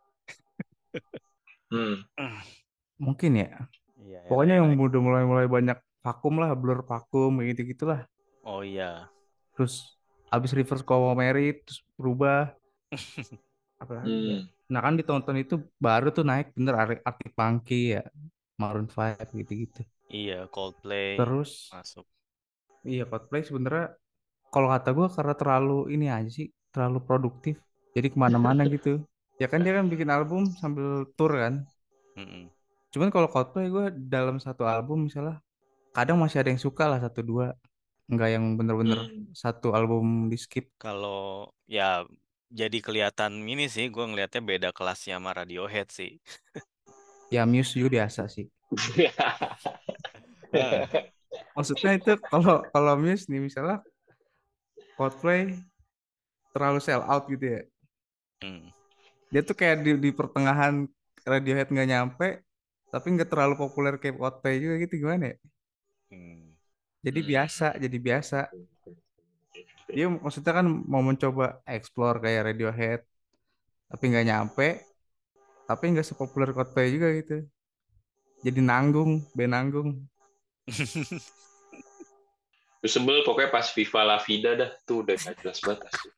Hmm. 1.73 2.05
Mungkin 3.01 3.31
ya. 3.35 3.67
Iya, 3.99 4.19
Pokoknya 4.31 4.61
yang 4.63 4.71
era-era- 4.71 4.87
udah 4.87 5.01
mulai-mulai 5.03 5.47
banyak 5.51 5.77
vakum 6.03 6.39
lah, 6.39 6.55
blur 6.55 6.87
vakum 6.87 7.43
gitu 7.43 7.67
gitulah. 7.67 8.07
Oh 8.47 8.63
iya. 8.63 9.11
Terus 9.57 9.99
abis 10.31 10.51
reverse 10.55 10.85
Mary 11.19 11.59
terus 11.63 11.83
berubah. 11.99 12.55
Apa 13.81 13.91
lagi 13.99 14.07
ya? 14.07 14.39
Hmm. 14.39 14.47
Nah 14.73 14.81
kan 14.85 14.93
di 14.99 15.03
tahun-tahun 15.07 15.39
itu 15.45 15.55
baru 15.85 16.07
tuh 16.17 16.23
naik 16.29 16.47
bener 16.57 16.75
Ar- 16.81 17.03
Arctic 17.09 17.31
Monkey 17.41 17.79
ya, 17.95 18.01
Maroon 18.61 18.87
5 18.93 19.05
gitu-gitu. 19.39 19.79
Iya, 20.19 20.37
Coldplay 20.53 21.09
Terus 21.15 21.51
masuk. 21.71 22.05
iya 22.91 23.01
Coldplay 23.09 23.41
sebenarnya 23.49 23.85
kalau 24.53 24.67
kata 24.73 24.89
gue 24.97 25.07
karena 25.17 25.33
terlalu 25.41 25.73
ini 25.95 26.05
aja 26.17 26.29
sih, 26.37 26.47
terlalu 26.73 26.99
produktif. 27.07 27.55
Jadi 27.95 28.07
ke 28.13 28.17
mana-mana 28.23 28.61
gitu. 28.75 28.89
Ya 29.41 29.47
kan 29.51 29.59
dia 29.65 29.73
kan 29.77 29.85
bikin 29.93 30.09
album 30.17 30.41
sambil 30.61 30.87
tour 31.17 31.31
kan. 31.43 31.55
Mm-mm. 32.17 32.49
Cuman 32.93 33.09
kalau 33.13 33.27
Coldplay 33.33 33.67
gue 33.75 33.85
dalam 34.13 34.37
satu 34.45 34.63
album 34.73 34.97
misalnya 35.07 35.35
kadang 35.97 36.17
masih 36.23 36.37
ada 36.41 36.49
yang 36.53 36.63
suka 36.67 36.83
lah 36.91 36.99
satu 37.05 37.21
dua. 37.29 37.47
Enggak 38.11 38.29
yang 38.35 38.45
bener-bener 38.59 38.99
Hmm. 38.99 39.33
satu 39.43 39.67
album 39.77 40.05
di 40.31 40.37
skip. 40.43 40.65
Kalau 40.81 41.49
ya 41.75 42.03
jadi 42.53 42.77
kelihatan 42.85 43.41
ini 43.49 43.65
sih 43.65 43.89
gue 43.89 44.05
ngelihatnya 44.05 44.41
beda 44.45 44.69
kelasnya 44.69 45.17
sama 45.17 45.33
Radiohead 45.33 45.89
sih. 45.89 46.21
Ya 47.33 47.49
Muse 47.49 47.73
juga 47.73 48.05
biasa 48.05 48.29
sih. 48.29 48.45
Maksudnya 51.57 51.91
itu 51.97 52.13
kalau 52.29 52.69
kalau 52.69 52.93
Muse 53.01 53.25
nih 53.25 53.41
misalnya 53.41 53.81
Coldplay 54.93 55.57
terlalu 56.53 56.77
sell 56.77 57.01
out 57.01 57.25
gitu 57.25 57.57
ya. 57.57 57.61
Hmm. 58.45 58.69
Dia 59.33 59.41
tuh 59.41 59.57
kayak 59.57 59.81
di, 59.81 59.97
di 59.97 60.09
pertengahan 60.13 60.85
Radiohead 61.25 61.73
nggak 61.73 61.89
nyampe, 61.89 62.45
tapi 62.93 63.07
nggak 63.17 63.33
terlalu 63.33 63.57
populer 63.57 63.97
kayak 63.97 64.21
Coldplay 64.21 64.61
juga 64.61 64.77
gitu 64.77 65.01
gimana 65.01 65.33
ya? 65.33 65.37
Hmm. 66.13 66.53
Jadi 67.01 67.19
Hmm. 67.25 67.29
biasa, 67.33 67.67
jadi 67.81 67.97
biasa. 67.97 68.39
Dia 69.93 70.09
maksudnya 70.09 70.53
kan 70.57 70.65
mau 70.65 71.05
mencoba 71.05 71.61
explore 71.69 72.17
kayak 72.17 72.53
Radiohead, 72.53 73.01
tapi 73.87 74.03
nggak 74.09 74.25
nyampe, 74.25 74.67
tapi 75.69 75.83
nggak 75.93 76.07
sepopuler 76.07 76.49
Coldplay 76.49 76.89
juga 76.89 77.13
gitu. 77.13 77.45
Jadi 78.43 78.59
nanggung, 78.59 79.23
band 79.31 79.53
nanggung. 79.55 79.89
Gue 82.83 82.91
sebel 82.91 83.23
pokoknya 83.23 83.53
pas 83.53 83.63
Viva 83.71 84.01
La 84.03 84.19
Vida 84.19 84.59
dah 84.59 84.69
tuh 84.83 85.07
udah 85.07 85.15
gak 85.15 85.39
jelas 85.39 85.63
banget 85.63 85.87
asli. 85.87 86.11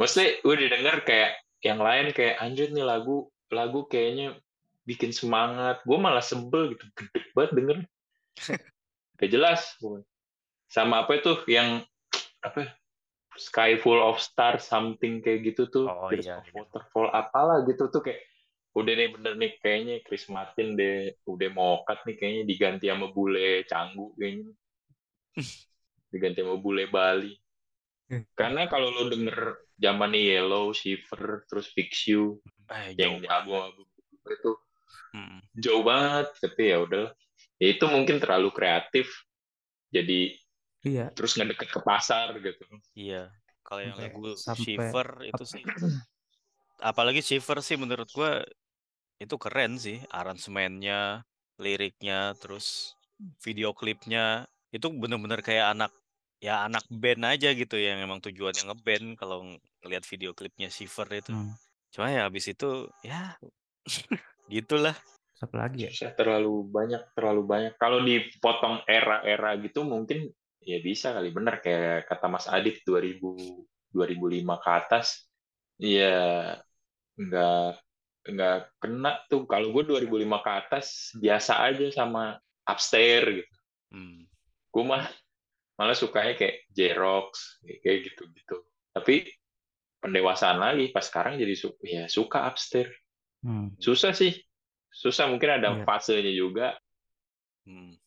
Maksudnya 0.00 0.28
gue 0.40 0.54
didengar 0.56 0.96
kayak 1.04 1.36
yang 1.60 1.76
lain 1.76 2.16
kayak 2.16 2.40
anjir 2.40 2.72
nih 2.72 2.84
lagu 2.84 3.28
lagu 3.52 3.84
kayaknya 3.84 4.40
bikin 4.88 5.12
semangat. 5.12 5.84
Gue 5.84 6.00
malah 6.00 6.24
sebel 6.24 6.72
gitu, 6.72 6.84
gede 6.96 7.20
banget 7.36 7.52
denger. 7.52 7.78
Gak 9.20 9.28
jelas. 9.28 9.76
Sama 10.72 11.04
apa 11.04 11.20
itu 11.20 11.36
yang 11.44 11.84
apa 12.40 12.58
ya? 12.64 12.70
Sky 13.40 13.80
Full 13.80 14.00
of 14.04 14.20
Stars 14.20 14.68
something 14.68 15.24
kayak 15.24 15.40
gitu 15.52 15.72
tuh 15.72 15.88
Oh, 15.88 16.12
Tears 16.12 16.28
iya, 16.28 16.36
of 16.38 16.44
iya. 16.44 16.52
Waterfall 16.60 17.08
apalah 17.08 17.64
gitu 17.64 17.88
tuh 17.88 18.04
kayak 18.04 18.20
udah 18.70 18.92
nih 18.94 19.08
bener 19.10 19.34
nih 19.34 19.52
kayaknya 19.58 19.96
Chris 20.06 20.30
Martin 20.30 20.78
deh 20.78 21.10
udah 21.26 21.48
cut 21.88 22.06
nih 22.06 22.16
kayaknya 22.20 22.42
diganti 22.46 22.86
sama 22.86 23.10
bule 23.10 23.64
Canggu 23.66 24.14
kayaknya. 24.14 24.52
Diganti 26.12 26.38
sama 26.44 26.56
bule 26.60 26.84
Bali. 26.86 27.34
Karena 28.38 28.68
kalau 28.70 28.92
lo 28.92 29.08
denger 29.10 29.66
zaman 29.80 30.12
Yellow, 30.14 30.70
Shiver, 30.76 31.48
terus 31.48 31.70
Fix 31.72 32.06
You 32.06 32.38
Eh, 32.70 32.94
yang 32.94 33.18
di 33.18 33.26
album-album 33.26 33.86
itu 34.30 34.52
Mm. 35.10 35.42
jauh 35.58 35.82
banget 35.82 36.30
tapi 36.38 36.70
ya 36.70 36.86
udah 36.86 37.10
ya 37.58 37.66
itu 37.74 37.82
mungkin 37.90 38.22
terlalu 38.22 38.54
kreatif. 38.54 39.10
Jadi 39.90 40.38
Iya. 40.80 41.12
terus 41.12 41.36
ngedeket 41.36 41.68
ke 41.68 41.80
pasar 41.80 42.32
gitu 42.36 42.64
Iya. 42.92 43.28
Kalau 43.60 43.80
yang 43.80 43.94
lagu 43.94 44.34
sampai- 44.34 44.64
Shiver 44.64 45.08
itu 45.22 45.44
sih 45.46 45.62
apalagi 46.80 47.20
Shiver 47.20 47.60
sih 47.60 47.76
menurut 47.76 48.08
gua 48.10 48.40
itu 49.20 49.36
keren 49.36 49.76
sih 49.76 50.00
aransemennya, 50.08 51.22
liriknya, 51.60 52.32
terus 52.34 52.96
video 53.44 53.76
klipnya 53.76 54.48
itu 54.72 54.88
bener-bener 54.88 55.44
kayak 55.44 55.76
anak 55.76 55.92
ya 56.40 56.64
anak 56.64 56.88
band 56.88 57.20
aja 57.28 57.52
gitu 57.52 57.76
yang 57.76 58.00
emang 58.00 58.16
tujuannya 58.18 58.64
ngeband 58.64 59.20
kalau 59.20 59.44
ng- 59.44 59.60
ngeliat 59.84 60.08
video 60.08 60.32
klipnya 60.32 60.72
Shiver 60.72 61.04
itu. 61.12 61.30
Hmm. 61.30 61.52
Cuma 61.92 62.08
ya 62.08 62.24
habis 62.24 62.48
itu 62.48 62.88
ya 63.04 63.36
gitulah. 64.48 64.96
Terus 64.96 65.42
apa 65.44 65.56
lagi 65.56 65.78
ya? 65.84 66.10
terlalu 66.16 66.64
banyak 66.64 67.02
terlalu 67.12 67.42
banyak 67.44 67.72
kalau 67.76 68.00
dipotong 68.00 68.80
era-era 68.88 69.52
gitu 69.60 69.84
mungkin 69.84 70.32
ya 70.60 70.78
bisa 70.80 71.12
kali. 71.16 71.32
Bener 71.32 71.58
kayak 71.60 72.06
kata 72.08 72.26
Mas 72.28 72.46
Adit 72.46 72.84
2000 72.84 73.20
2005 73.90 74.62
ke 74.62 74.70
atas 74.70 75.26
ya 75.80 76.54
nggak 77.18 77.70
nggak 78.30 78.58
kena 78.78 79.12
tuh. 79.26 79.48
Kalau 79.48 79.72
gue 79.74 79.82
2005 79.82 80.46
ke 80.46 80.50
atas 80.52 80.86
biasa 81.18 81.52
aja 81.64 81.86
sama 81.90 82.36
upstairs 82.68 83.42
gitu. 83.42 83.56
Hmm. 83.90 84.22
gue 84.70 84.84
mah 84.86 85.02
malah 85.74 85.98
sukanya 85.98 86.38
kayak 86.38 86.62
Jerox 86.70 87.58
kayak 87.82 88.06
gitu 88.06 88.22
gitu 88.30 88.56
tapi 88.94 89.26
pendewasaan 89.98 90.62
lagi. 90.62 90.94
Pas 90.94 91.02
sekarang 91.02 91.34
jadi 91.42 91.54
su 91.58 91.74
ya 91.82 92.06
suka 92.06 92.46
upstairs. 92.46 92.94
Hmm. 93.42 93.74
susah 93.82 94.14
sih. 94.14 94.36
Susah. 94.90 95.26
Mungkin 95.26 95.50
ada 95.58 95.74
Iya. 95.74 95.82
fasenya 95.82 96.32
juga. 96.34 96.78
Hmm. 97.66 97.98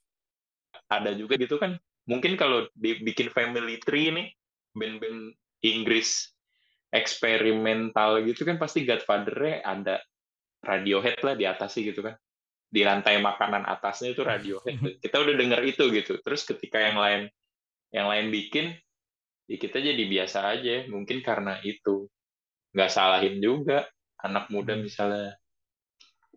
ada 0.90 1.10
juga 1.18 1.36
gitu 1.42 1.58
kan 1.58 1.74
mungkin 2.10 2.36
kalau 2.36 2.68
dibikin 2.76 3.32
family 3.32 3.80
tree 3.80 4.12
nih 4.12 4.28
band-band 4.76 5.38
Inggris 5.64 6.34
eksperimental 6.94 8.22
gitu 8.28 8.46
kan 8.46 8.62
pasti 8.62 8.86
Godfather-nya 8.86 9.66
ada 9.66 9.96
Radiohead 10.64 11.20
lah 11.26 11.36
di 11.36 11.44
atasnya 11.44 11.92
gitu 11.92 12.06
kan. 12.06 12.16
Di 12.74 12.82
lantai 12.88 13.20
makanan 13.20 13.68
atasnya 13.68 14.16
itu 14.16 14.22
Radiohead. 14.24 14.80
Kita 15.04 15.20
udah 15.20 15.36
denger 15.36 15.62
itu 15.68 15.84
gitu. 15.92 16.22
Terus 16.24 16.48
ketika 16.48 16.80
yang 16.80 16.96
lain 16.96 17.22
yang 17.94 18.08
lain 18.10 18.34
bikin 18.34 18.74
ya 19.46 19.58
kita 19.60 19.84
jadi 19.84 20.04
biasa 20.08 20.40
aja. 20.56 20.88
Mungkin 20.88 21.20
karena 21.20 21.60
itu. 21.68 22.08
Nggak 22.74 22.90
salahin 22.90 23.38
juga 23.44 23.86
anak 24.24 24.48
muda 24.50 24.74
Hmm. 24.74 24.88
misalnya 24.88 25.36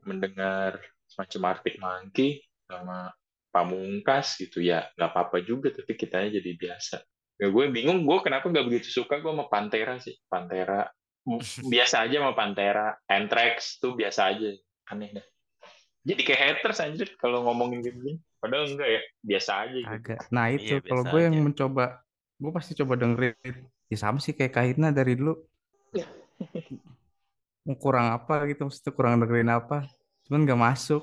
mendengar 0.02 0.82
semacam 1.06 1.54
Arctic 1.54 1.78
Monkey 1.78 2.42
sama 2.66 3.14
Pamungkas 3.56 4.36
gitu 4.36 4.60
ya 4.60 4.84
nggak 4.92 5.08
apa-apa 5.16 5.40
juga 5.40 5.72
tapi 5.72 5.96
kitanya 5.96 6.36
jadi 6.36 6.50
biasa 6.60 7.00
ya 7.40 7.46
gue 7.48 7.64
bingung 7.72 8.04
gue 8.04 8.18
kenapa 8.20 8.52
nggak 8.52 8.66
begitu 8.68 8.92
suka 8.92 9.16
gue 9.24 9.32
sama 9.32 9.48
Pantera 9.48 9.96
sih 9.96 10.12
Pantera 10.28 10.84
biasa 11.72 12.04
aja 12.04 12.20
sama 12.20 12.36
Pantera 12.36 12.92
Anthrax 13.08 13.80
tuh 13.80 13.96
biasa 13.96 14.36
aja 14.36 14.52
aneh 14.92 15.16
dah 15.16 15.26
jadi 16.06 16.20
kayak 16.22 16.40
haters 16.62 16.78
anjir 16.84 17.08
kalau 17.18 17.42
ngomongin 17.48 17.82
kayak 17.82 17.96
begini 17.98 18.20
padahal 18.38 18.70
enggak 18.70 18.88
ya 18.94 19.00
biasa 19.26 19.50
aja 19.66 19.78
gitu. 19.82 19.90
Agak. 19.90 20.18
Nah 20.30 20.46
itu 20.54 20.74
Iya, 20.78 20.86
kalau 20.86 21.02
gue 21.02 21.20
yang 21.26 21.34
mencoba, 21.42 21.84
gue 22.38 22.50
pasti 22.54 22.72
coba 22.78 22.94
dengerin. 22.94 23.34
Ya 23.90 23.98
sama 23.98 24.22
sih 24.22 24.30
kayak 24.30 24.54
Kahitna 24.54 24.94
dari 24.94 25.18
dulu. 25.18 25.34
Mau 27.66 27.74
kurang 27.74 28.14
apa 28.14 28.46
gitu, 28.46 28.70
maksudnya 28.70 28.94
kurang 28.94 29.18
dengerin 29.18 29.50
apa. 29.50 29.82
Cuman 30.30 30.46
nggak 30.46 30.60
masuk. 30.62 31.02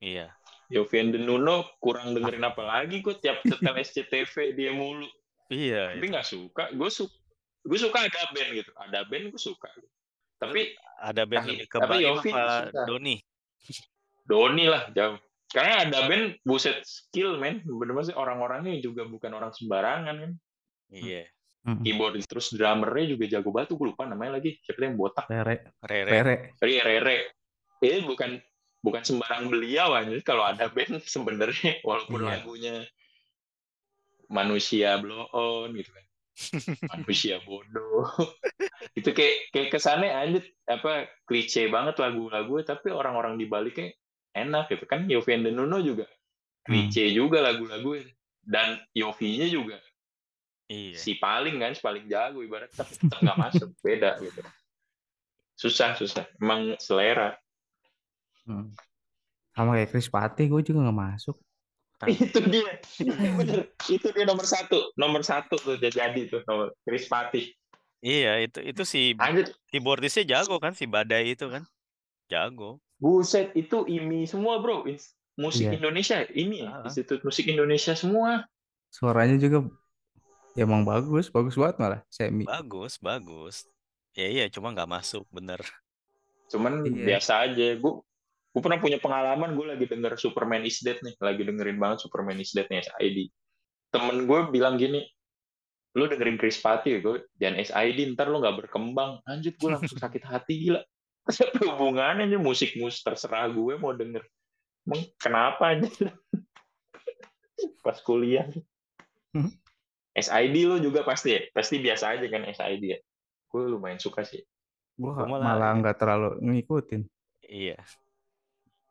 Iya. 0.00 0.32
Yovian 0.68 1.10
Denuno 1.10 1.64
kurang 1.78 2.12
dengerin 2.12 2.42
apa 2.42 2.60
lagi 2.60 3.00
gue 3.00 3.16
tiap 3.16 3.40
setel 3.40 3.74
SCTV 3.84 4.52
dia 4.52 4.70
mulu 4.70 5.08
Iya. 5.48 5.96
tapi 5.96 6.02
itu. 6.02 6.12
nggak 6.12 6.26
suka 6.26 6.64
gue 6.70 6.90
suka 6.90 7.14
gue 7.64 7.78
suka 7.78 7.98
ada 8.02 8.22
band 8.30 8.50
gitu 8.54 8.70
ada 8.76 9.00
band 9.02 9.24
gue 9.28 9.40
suka 9.40 9.68
tapi 10.36 10.76
Ada 10.98 11.22
band 11.24 11.40
Tapi- 11.40 11.52
lebih 11.54 11.66
ke 11.66 11.76
tapi 11.78 11.96
Yofi. 12.02 12.30
Doni? 12.84 13.16
Doni 14.22 14.64
lah 14.66 14.82
jauh 14.90 15.16
karena 15.48 15.74
ada 15.82 15.98
band 16.04 16.36
buset 16.42 16.84
skill 16.84 17.40
men 17.40 17.64
bener-bener 17.64 18.04
sih 18.04 18.12
orang-orangnya 18.12 18.76
juga 18.78 19.02
bukan 19.04 19.32
orang 19.32 19.50
sembarangan 19.50 20.16
kan 20.18 20.32
Iya. 20.88 21.24
Hmm. 21.58 21.80
keyboard 21.82 22.16
terus 22.22 22.48
drummernya 22.50 23.06
juga 23.10 23.24
jago 23.26 23.50
banget 23.50 23.72
gue 23.72 23.86
lupa 23.86 24.04
namanya 24.04 24.36
lagi 24.36 24.56
siapa 24.60 24.84
yang 24.84 24.94
botak 24.94 25.26
Rere, 25.26 25.72
Rere. 25.80 26.08
Rere. 26.08 26.34
Rere 26.60 26.80
Rere 26.98 27.16
ini 27.78 28.04
bukan 28.04 28.30
bukan 28.88 29.04
sembarang 29.04 29.52
beliau 29.52 29.92
anjir. 29.92 30.24
Kalau 30.24 30.42
ada 30.42 30.72
band 30.72 31.04
sebenarnya 31.14 31.84
walaupun 31.84 32.24
Iya. 32.24 32.28
lagunya 32.32 32.76
manusia 34.28 34.96
blow 35.00 35.28
on 35.32 35.72
gitu 35.72 35.90
kan. 35.92 36.04
Manusia 36.94 37.42
bodoh. 37.42 38.06
Itu 38.98 39.10
kayak 39.10 39.50
kayak 39.50 39.68
kesannya 39.74 40.10
anjir 40.14 40.44
apa 40.70 41.10
klise 41.26 41.66
banget 41.66 41.98
lagu-lagu 41.98 42.62
tapi 42.62 42.94
orang-orang 42.94 43.34
di 43.34 43.44
baliknya 43.44 43.90
enak 44.32 44.70
gitu 44.70 44.86
kan. 44.86 45.08
Yofi 45.10 45.34
and 45.34 45.44
the 45.44 45.52
Nuno 45.52 45.82
juga 45.82 46.06
klise 46.62 47.10
juga 47.10 47.42
lagu-lagu 47.42 47.98
dan 48.44 48.78
Yofi-nya 48.94 49.48
juga 49.48 49.80
Iya. 50.68 51.00
si 51.00 51.16
paling 51.16 51.56
kan 51.56 51.72
si 51.72 51.80
paling 51.80 52.04
jago 52.12 52.44
ibarat 52.44 52.68
tapi 52.76 52.92
tetap 52.92 53.24
nggak 53.24 53.38
masuk 53.40 53.72
beda 53.80 54.20
gitu. 54.20 54.44
Susah 55.56 55.96
susah. 55.96 56.28
Emang 56.36 56.76
selera 56.76 57.34
Hmm. 58.48 58.72
Sama 59.52 59.76
kayak 59.76 59.90
Chris 59.92 60.08
Pati, 60.08 60.48
gue 60.48 60.62
juga 60.64 60.88
nggak 60.88 60.96
masuk. 60.96 61.36
itu 62.06 62.38
dia 62.46 62.78
bener 63.34 63.74
itu 63.90 64.06
dia 64.14 64.22
nomor 64.22 64.46
satu 64.46 64.94
nomor 64.94 65.26
satu 65.26 65.58
tuh 65.58 65.74
jadi 65.82 66.30
tuh 66.30 66.46
nomor 66.46 66.70
Chris 66.86 67.10
Patih 67.10 67.50
Iya, 67.98 68.38
itu 68.46 68.62
itu 68.62 68.82
si 68.86 69.18
anjir 69.18 69.50
keyboardisnya 69.66 70.22
jago 70.22 70.62
kan 70.62 70.70
si 70.70 70.86
Badai 70.86 71.34
itu 71.34 71.50
kan. 71.50 71.66
Jago. 72.30 72.78
buset 73.02 73.50
itu 73.58 73.82
IMI 73.82 74.30
semua 74.30 74.62
bro 74.62 74.86
musik 75.34 75.66
Iya. 75.66 75.74
Indonesia 75.74 76.22
ini 76.30 76.62
ya, 76.62 76.70
Ah. 76.70 76.86
Institut 76.86 77.18
Musik 77.26 77.50
Indonesia 77.50 77.98
semua 77.98 78.46
Suaranya 78.94 79.34
juga 79.34 79.66
ya 80.54 80.62
emang 80.62 80.86
bagus, 80.86 81.26
bagus 81.28 81.58
banget 81.58 81.82
malah. 81.82 82.00
Semi. 82.06 82.46
Bagus, 82.46 83.02
bagus. 83.02 83.66
Ya 84.14 84.30
iya, 84.30 84.44
cuma 84.46 84.70
nggak 84.70 84.86
masuk 84.88 85.26
bener. 85.34 85.58
cuman 86.46 86.86
Iya. 86.86 87.18
biasa 87.18 87.32
aja 87.44 87.66
gue 87.74 87.94
gue 88.58 88.62
pernah 88.66 88.82
punya 88.82 88.98
pengalaman 88.98 89.54
gue 89.54 89.66
lagi 89.70 89.86
denger 89.86 90.18
Superman 90.18 90.66
is 90.66 90.82
Dead 90.82 90.98
nih. 90.98 91.14
Lagi 91.22 91.46
dengerin 91.46 91.78
banget 91.78 92.02
Superman 92.02 92.42
is 92.42 92.50
Dead 92.50 92.66
nih 92.66 92.82
SID 92.82 93.30
temen 93.88 94.28
gue 94.28 94.40
bilang 94.52 94.76
gini 94.76 95.04
lu 95.96 96.04
dengerin 96.06 96.36
Chris 96.36 96.60
Patti 96.60 96.94
ya 96.94 96.98
gue 97.00 97.24
dan 97.40 97.56
SID 97.58 98.14
ntar 98.14 98.30
lu 98.30 98.38
nggak 98.38 98.66
berkembang. 98.66 99.18
Anjir 99.26 99.56
gue 99.56 99.70
langsung 99.72 99.98
sakit 99.98 100.22
hati 100.22 100.54
gila. 100.68 100.84
Apa 101.26 101.64
hubungannya 101.74 102.28
nih? 102.28 102.38
Musik 102.38 102.76
musik 102.78 103.02
terserah 103.02 103.50
gue 103.50 103.74
mau 103.80 103.90
denger. 103.96 104.22
Emang 104.86 105.02
kenapa 105.18 105.74
aja? 105.74 105.88
Pas 107.84 107.98
kuliah. 108.04 108.46
Hmm. 109.34 109.50
SID 110.14 110.54
lu 110.70 110.78
juga 110.78 111.02
pasti 111.02 111.34
ya? 111.34 111.40
Pasti 111.50 111.82
biasa 111.82 112.14
aja 112.14 112.26
kan 112.30 112.46
SID 112.46 112.82
ya? 112.84 112.98
Gue 113.50 113.66
lumayan 113.66 113.98
suka 113.98 114.22
sih. 114.22 114.44
Gue 114.94 115.10
malah 115.26 115.72
nggak 115.82 115.98
terlalu 115.98 116.38
ngikutin. 116.46 117.02
Iya. 117.48 117.80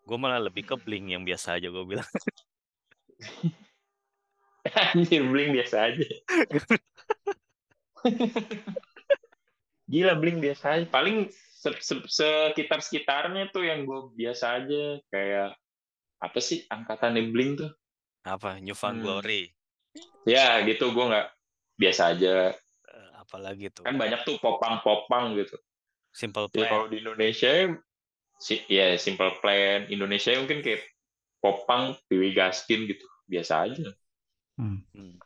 Gue 0.07 0.15
malah 0.15 0.39
lebih 0.39 0.63
ke 0.63 0.79
Blink 0.79 1.11
yang 1.11 1.27
biasa 1.27 1.59
aja 1.59 1.67
gue 1.67 1.83
bilang. 1.83 2.07
Anjir, 4.95 5.23
bling 5.27 5.51
biasa 5.51 5.91
aja. 5.91 6.07
Gila, 9.91 10.13
bling 10.19 10.39
biasa 10.43 10.65
aja. 10.79 10.85
Paling 10.87 11.27
se- 11.31 11.79
se- 11.83 12.07
sekitar-sekitarnya 12.07 13.51
tuh 13.51 13.63
yang 13.67 13.83
gue 13.83 14.11
biasa 14.15 14.63
aja. 14.63 14.99
Kayak, 15.11 15.55
apa 16.19 16.39
sih 16.39 16.63
angkatannya 16.67 17.31
bling 17.31 17.59
tuh? 17.59 17.71
Apa? 18.27 18.59
New 18.59 18.75
Found 18.75 18.99
Hmm. 18.99 19.05
Glory. 19.07 19.51
Ya, 20.27 20.59
gitu. 20.67 20.91
Gue 20.91 21.07
nggak 21.07 21.27
biasa 21.79 22.15
aja. 22.15 22.51
Eh, 22.83 23.09
Apalagi 23.19 23.71
tuh. 23.71 23.87
Kan 23.87 23.95
banyak 23.95 24.23
tuh 24.27 24.35
popang-popang 24.43 25.35
gitu. 25.39 25.55
Simple 26.11 26.51
Ya, 26.51 26.63
Plan. 26.63 26.69
kalau 26.71 26.85
di 26.91 26.99
Indonesia, 26.99 27.71
si, 28.37 28.61
ya 28.67 28.95
Simple 28.95 29.37
Plan. 29.39 29.85
Indonesia 29.87 30.33
mungkin 30.37 30.61
kayak 30.61 30.81
popang, 31.37 31.93
Dewi 32.07 32.31
Gaskin 32.31 32.85
gitu. 32.85 33.05
Biasa 33.25 33.67
aja. 33.67 33.91
Hmm. 34.55 34.81
Hmm. 34.91 35.17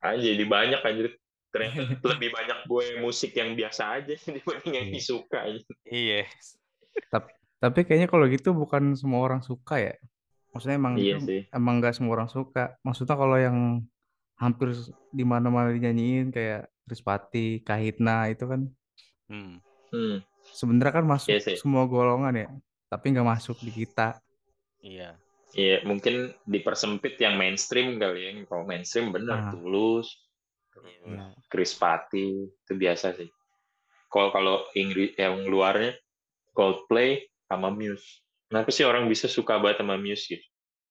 Aja, 0.00 0.22
jadi 0.24 0.44
banyak 0.44 0.80
anjir. 0.80 1.08
ternyata 1.50 1.82
lebih 2.14 2.30
banyak 2.30 2.62
gue 2.62 3.02
musik 3.02 3.34
yang 3.34 3.58
biasa 3.58 3.98
aja 3.98 4.14
dibanding 4.38 4.70
yang 4.70 4.86
Iya. 4.86 4.94
disuka 4.94 5.40
Iya. 5.82 6.22
Tapi 7.58 7.78
kayaknya 7.82 8.06
kalau 8.06 8.30
gitu 8.30 8.54
bukan 8.54 8.94
semua 8.94 9.20
orang 9.26 9.42
suka 9.42 9.82
ya. 9.82 9.94
Maksudnya 10.54 10.78
emang 10.78 10.94
Iya 10.94 11.18
itu 11.18 11.26
sih. 11.26 11.42
emang 11.50 11.82
nggak 11.82 11.98
semua 11.98 12.14
orang 12.22 12.30
suka. 12.30 12.78
Maksudnya 12.86 13.18
kalau 13.18 13.34
yang 13.34 13.82
hampir 14.38 14.72
di 15.10 15.24
mana-mana 15.26 15.74
dinyanyiin 15.74 16.30
kayak 16.30 16.70
Krispati, 16.86 17.66
Kahitna 17.66 18.30
itu 18.30 18.46
kan 18.46 18.70
Hmm. 19.26 19.58
Hmm. 19.90 20.22
Sebenarnya 20.52 20.94
kan 20.94 21.06
masuk 21.06 21.30
Iya 21.30 21.40
sih. 21.42 21.56
semua 21.56 21.84
golongan 21.84 22.34
ya, 22.34 22.48
tapi 22.86 23.10
nggak 23.10 23.28
masuk 23.28 23.56
di 23.60 23.72
kita. 23.74 24.18
Iya. 24.80 25.16
Iya, 25.50 25.82
mungkin 25.82 26.30
dipersempit 26.46 27.18
yang 27.18 27.34
mainstream 27.34 27.98
kali 27.98 28.20
ya. 28.22 28.32
Kalau 28.46 28.62
mainstream 28.64 29.10
bener 29.10 29.34
Ah. 29.36 29.50
tulus, 29.50 30.14
Iya. 31.04 31.34
Chris 31.50 31.74
Patti 31.74 32.46
itu 32.46 32.72
biasa 32.72 33.12
sih. 33.12 33.26
Kalau 34.06 34.30
kalau 34.30 34.56
Inggris 34.72 35.12
yang 35.14 35.42
luarnya 35.44 35.98
Coldplay 36.50 37.26
sama 37.46 37.70
Muse. 37.70 38.22
Kenapa 38.46 38.70
sih 38.70 38.82
orang 38.82 39.06
bisa 39.06 39.26
suka 39.26 39.58
banget 39.58 39.82
sama 39.82 39.94
Muse 39.94 40.24
gitu? 40.28 40.46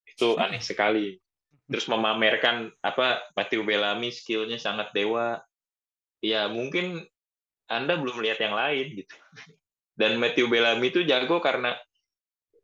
Itu 0.05 0.27
aneh 0.43 0.59
sekali. 0.59 1.19
Terus 1.65 1.87
memamerkan 1.87 2.71
apa 2.81 3.23
Matthew 3.33 3.63
Bellamy 3.63 4.11
skillnya 4.11 4.59
sangat 4.59 4.91
dewa. 4.91 5.39
Ya 6.19 6.47
mungkin 6.47 7.07
Anda 7.69 7.95
belum 7.95 8.17
lihat 8.19 8.41
yang 8.41 8.57
lain 8.57 9.05
gitu. 9.05 9.15
Dan 9.93 10.17
Matthew 10.17 10.49
Bellamy 10.49 10.89
itu 10.89 11.05
jago 11.05 11.37
karena 11.39 11.77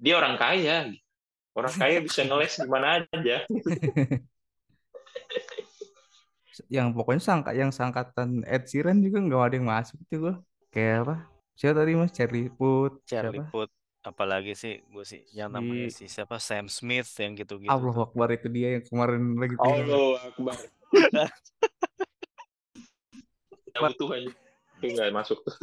dia 0.02 0.18
orang 0.18 0.36
kaya. 0.36 0.89
gitu. 0.89 1.06
Orang 1.56 1.72
kaya 1.72 2.04
bisa 2.04 2.28
ngeles 2.28 2.60
di 2.60 2.68
mana 2.68 3.06
aja. 3.08 3.38
Yang 6.72 6.88
pokoknya 6.96 7.20
sangka 7.20 7.52
yang 7.52 7.68
sangkatan 7.68 8.39
Ed 8.48 8.63
Sheeran 8.72 9.04
juga 9.04 9.20
nggak 9.20 9.44
ada 9.44 9.56
yang 9.60 9.68
masuk 9.68 10.00
itu 10.08 10.24
gua. 10.24 10.39
Kayak 10.72 11.04
apa? 11.04 11.15
Siapa 11.52 11.84
tadi 11.84 11.91
Mas? 12.00 12.12
Charlie 12.15 12.48
Puth, 12.48 13.04
Charlie 13.04 13.44
siapa? 13.44 13.52
Puth 13.52 13.74
apalagi 14.06 14.54
sih 14.54 14.86
gue 14.86 15.02
sih 15.02 15.26
yang 15.34 15.50
namanya 15.50 15.89
si 15.89 16.06
siapa 16.06 16.38
Sam 16.38 16.70
Smith 16.70 17.10
yang 17.18 17.34
gitu-gitu 17.34 17.74
Allah. 17.74 18.06
Akbar 18.06 18.30
itu 18.38 18.46
dia 18.54 18.78
yang 18.78 18.86
kemarin 18.86 19.34
lagi. 19.34 19.58
Allah 19.58 20.22
Akbar. 20.30 20.58
Yang 23.76 24.00
Tuhan 24.00 24.24
itu 24.82 24.94
nggak 24.96 25.16
masuk 25.16 25.40
tuh. 25.46 25.56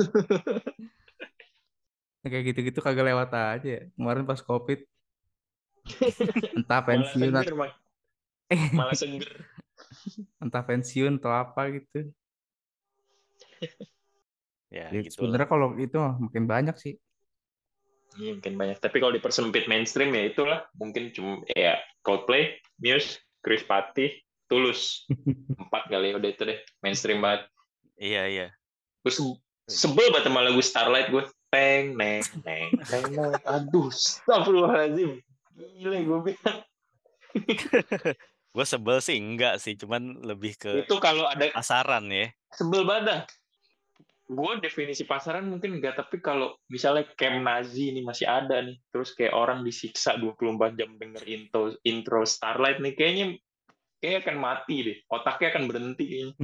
Kayak 2.22 2.54
gitu-gitu 2.54 2.78
kagak 2.78 3.06
lewat 3.10 3.34
aja 3.34 3.66
ya. 3.66 3.82
Kemarin 3.98 4.24
pas 4.24 4.38
Covid 4.38 4.86
entah 6.58 6.78
Malah 6.78 7.10
pensiun 7.10 7.32
seger, 7.34 7.54
Mak. 7.58 7.72
malah 8.78 8.94
seger. 8.94 9.32
entah 10.38 10.62
pensiun 10.62 11.18
atau 11.18 11.32
apa 11.34 11.62
gitu. 11.74 12.14
Ya, 14.72 14.88
Ya, 14.88 15.04
gitu 15.04 15.20
sebenarnya 15.20 15.48
kalau 15.50 15.74
itu 15.76 15.96
mah 15.98 16.16
makin 16.16 16.44
banyak 16.46 16.76
sih. 16.78 16.94
Iya, 18.16 18.38
mungkin 18.38 18.54
banyak. 18.56 18.78
Tapi 18.80 18.96
kalau 19.00 19.12
dipersempit 19.12 19.66
mainstream 19.68 20.12
ya 20.12 20.32
itulah. 20.32 20.64
Mungkin 20.76 21.12
cuma 21.16 21.40
ya 21.52 21.80
Coldplay, 22.04 22.60
Muse, 22.80 23.20
Chris 23.40 23.64
Patti, 23.64 24.12
Tulus. 24.48 25.08
Empat 25.56 25.88
kali 25.88 26.12
udah 26.16 26.28
itu 26.28 26.42
deh. 26.44 26.58
Mainstream 26.84 27.24
banget. 27.24 27.48
Iya, 27.96 28.22
iya. 28.28 28.46
Gue 29.02 29.12
se- 29.12 29.42
sebel 29.66 30.14
banget 30.14 30.30
sama 30.30 30.40
lagu 30.46 30.62
Starlight 30.62 31.10
gue. 31.10 31.24
Teng, 31.52 31.98
neng, 31.98 32.24
neng, 32.46 32.70
neng, 32.88 33.04
neng. 33.12 33.32
Aduh, 33.44 33.92
astagfirullahaladzim. 33.92 35.20
Gila 35.52 35.98
gue 36.00 36.18
bilang. 36.32 36.58
Gue 38.52 38.68
sebel 38.68 39.00
sih 39.00 39.16
enggak 39.16 39.56
sih, 39.64 39.80
cuman 39.80 40.20
lebih 40.28 40.60
ke 40.60 40.84
Itu 40.84 41.00
kalau 41.00 41.24
ada 41.24 41.48
pasaran 41.56 42.04
ya. 42.12 42.28
sebel 42.52 42.84
banget. 42.84 43.24
Gue 44.28 44.60
definisi 44.60 45.08
pasaran 45.08 45.48
mungkin 45.48 45.80
enggak, 45.80 45.96
tapi 45.96 46.20
kalau 46.20 46.52
misalnya 46.68 47.08
camp 47.16 47.40
Nazi 47.40 47.96
ini 47.96 48.04
masih 48.04 48.28
ada 48.28 48.60
nih, 48.60 48.76
terus 48.92 49.16
kayak 49.16 49.32
orang 49.32 49.64
disiksa 49.64 50.20
24 50.20 50.76
jam 50.76 50.92
denger 51.00 51.24
intro, 51.24 51.72
intro 51.80 52.28
Starlight 52.28 52.80
nih, 52.84 52.92
kayaknya 52.92 53.26
kayak 54.02 54.26
akan 54.26 54.36
mati 54.42 54.76
deh. 54.82 54.98
Otaknya 55.06 55.54
akan 55.54 55.64
berhenti 55.70 56.04
kayaknya. 56.10 56.34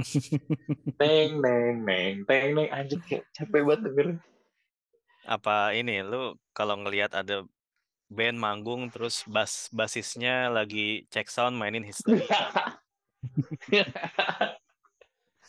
Teng, 0.95 1.43
neng, 1.43 1.75
neng, 1.83 2.15
teng, 2.23 2.55
neng. 2.55 2.71
Anjir, 2.71 3.03
kayak 3.03 3.27
capek 3.35 3.61
banget 3.67 3.81
denger. 3.91 4.07
Apa 5.27 5.75
ini 5.75 5.99
lu 5.99 6.39
kalau 6.55 6.79
ngelihat 6.79 7.11
ada 7.11 7.43
band 8.09 8.39
manggung 8.39 8.89
terus 8.89 9.21
bass 9.27 9.67
basisnya 9.69 10.49
lagi 10.49 11.05
check 11.11 11.27
sound 11.27 11.59
mainin 11.59 11.83
history. 11.83 12.23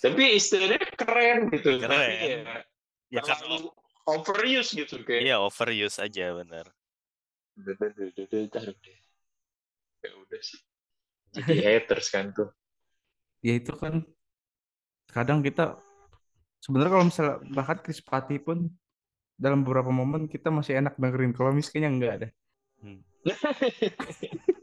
tapi 0.03 0.35
istilahnya 0.35 0.83
keren 0.99 1.49
gitu. 1.55 1.79
Tapi 1.79 1.87
Keren. 1.87 2.11
ya, 2.11 2.39
ya 3.15 3.21
kan 3.23 3.39
terlalu 3.39 3.71
overuse 4.11 4.75
gitu. 4.75 5.01
Kayak, 5.07 5.23
iya 5.23 5.37
overuse 5.39 6.03
aja 6.03 6.35
bener. 6.35 6.67
Udah, 7.55 7.75
udah, 7.79 7.89
udah, 7.95 8.07
udah, 8.11 8.25
udah, 8.27 8.41
taruh 8.51 8.77
deh. 8.83 8.99
Ya 10.03 10.11
udah 10.19 10.41
sih. 10.43 10.61
Jadi 11.35 11.55
haters 11.67 12.09
kan 12.11 12.35
tuh. 12.35 12.51
Ya 13.41 13.57
itu 13.57 13.73
kan 13.77 14.05
kadang 15.11 15.41
kita 15.43 15.81
sebenarnya 16.61 16.93
kalau 16.93 17.07
misalnya 17.09 17.37
bahkan 17.57 17.79
Chris 17.81 18.05
Patti 18.05 18.37
pun 18.39 18.69
dalam 19.41 19.65
beberapa 19.65 19.89
momen 19.89 20.29
kita 20.29 20.53
masih 20.53 20.77
enak 20.79 21.01
dengerin. 21.01 21.33
Kalau 21.33 21.51
Miss 21.57 21.73
kayaknya 21.73 21.91
enggak 21.91 22.13
ada. 22.21 22.29
Hmm. 22.85 23.01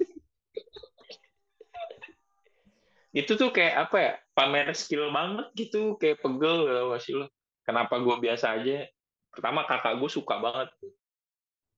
itu 3.17 3.33
tuh 3.33 3.49
kayak 3.49 3.89
apa 3.89 3.97
ya 3.97 4.13
pamer 4.37 4.77
skill 4.77 5.09
banget 5.09 5.49
gitu 5.57 5.97
kayak 5.97 6.21
pegel 6.21 6.69
gitu 6.69 6.85
sih 7.01 7.13
lo 7.17 7.25
kenapa 7.65 7.97
gue 7.97 8.13
biasa 8.13 8.61
aja 8.61 8.85
pertama 9.33 9.65
kakak 9.65 9.97
gue 9.97 10.05
suka 10.05 10.37
banget 10.37 10.69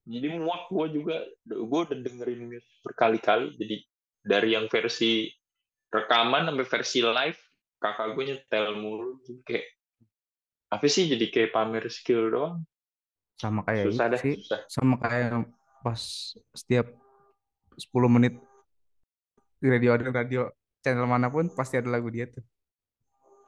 jadi 0.03 0.35
muak 0.35 0.67
gue 0.67 0.99
juga 0.99 1.23
gue 1.47 1.79
udah 1.87 1.95
dengerin 1.95 2.59
berkali-kali 2.83 3.55
jadi 3.55 3.75
dari 4.29 4.53
yang 4.53 4.69
versi 4.69 5.25
rekaman 5.89 6.45
sampai 6.45 6.65
versi 6.69 7.01
live 7.01 7.39
kakak 7.81 8.13
gue 8.13 8.23
nyetel 8.29 8.77
mulu 8.77 9.17
Jadi 9.25 9.41
kayak 9.41 9.65
apa 10.69 10.85
sih 10.85 11.09
jadi 11.09 11.25
kayak 11.33 11.49
pamer 11.49 11.89
skill 11.89 12.29
doang 12.29 12.61
Sama 13.41 13.65
kayak 13.65 13.89
susah 13.89 14.05
dah 14.05 14.19
sih. 14.21 14.37
susah 14.37 14.59
Sama 14.69 15.01
kayak 15.01 15.49
pas 15.81 16.01
setiap 16.53 16.93
10 17.73 17.89
menit 18.11 18.37
di 19.57 19.67
radio 19.67 19.97
ada 19.97 20.13
radio 20.13 20.45
channel 20.79 21.09
mana 21.09 21.27
pun 21.27 21.49
pasti 21.49 21.75
ada 21.75 21.89
lagu 21.89 22.07
dia 22.07 22.29
tuh. 22.29 22.43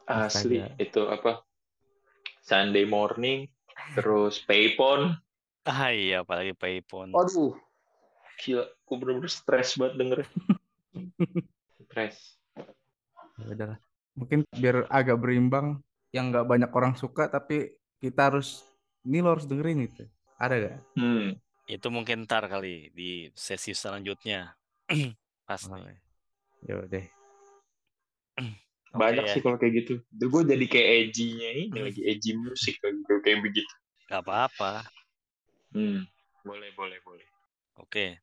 asli 0.04 0.60
Astaga. 0.60 0.76
itu 0.82 1.02
apa 1.06 1.32
Sunday 2.42 2.84
morning 2.84 3.46
terus 3.94 4.42
Payphone 4.42 5.16
Ah 5.62 5.94
iya 5.94 6.26
apalagi 6.26 6.58
Payphone. 6.58 7.14
Aduh, 7.14 7.54
gila, 8.42 8.66
gue 8.66 8.96
bener-bener 8.98 9.30
stres 9.30 9.78
banget 9.78 9.94
denger. 9.94 10.20
stres. 11.86 12.40
Ya 13.40 13.46
udahlah. 13.52 13.80
Mungkin 14.16 14.44
biar 14.52 14.88
agak 14.92 15.18
berimbang 15.20 15.80
yang 16.12 16.32
nggak 16.32 16.48
banyak 16.48 16.72
orang 16.72 16.94
suka 17.00 17.32
tapi 17.32 17.72
kita 18.04 18.34
harus 18.34 18.68
ini 19.08 19.24
lo 19.24 19.34
harus 19.34 19.48
dengerin 19.48 19.88
gitu. 19.88 20.04
Ada 20.42 20.56
gak? 20.58 20.78
Hmm. 20.98 21.38
Itu 21.70 21.88
mungkin 21.94 22.26
ntar 22.26 22.50
kali 22.50 22.90
di 22.92 23.30
sesi 23.38 23.72
selanjutnya. 23.78 24.58
Pasti. 25.50 25.78
Ya 26.66 26.82
udah. 26.82 27.06
Banyak 29.02 29.24
ya. 29.24 29.34
sih 29.38 29.42
kalau 29.42 29.56
kayak 29.56 29.86
gitu. 29.86 29.94
Gue 30.12 30.44
jadi 30.44 30.66
kayak 30.68 30.90
edgy-nya 31.08 31.50
ini 31.56 31.80
lagi 31.80 32.02
edgy 32.04 32.36
musik 32.36 32.82
kayak 32.82 33.40
begitu. 33.40 33.74
Gak 34.12 34.26
apa-apa. 34.28 34.84
Hmm. 35.72 36.04
Boleh, 36.44 36.74
boleh, 36.76 37.00
boleh. 37.06 37.28
Oke. 37.80 38.20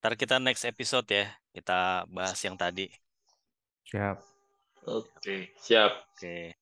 Ntar 0.00 0.16
kita 0.16 0.40
next 0.40 0.64
episode 0.64 1.04
ya. 1.12 1.28
Kita 1.52 2.08
bahas 2.08 2.40
yang 2.40 2.56
tadi. 2.56 2.88
Siap. 3.84 4.16
Oke, 4.88 5.52
siap. 5.60 5.92
Oke. 6.16 6.59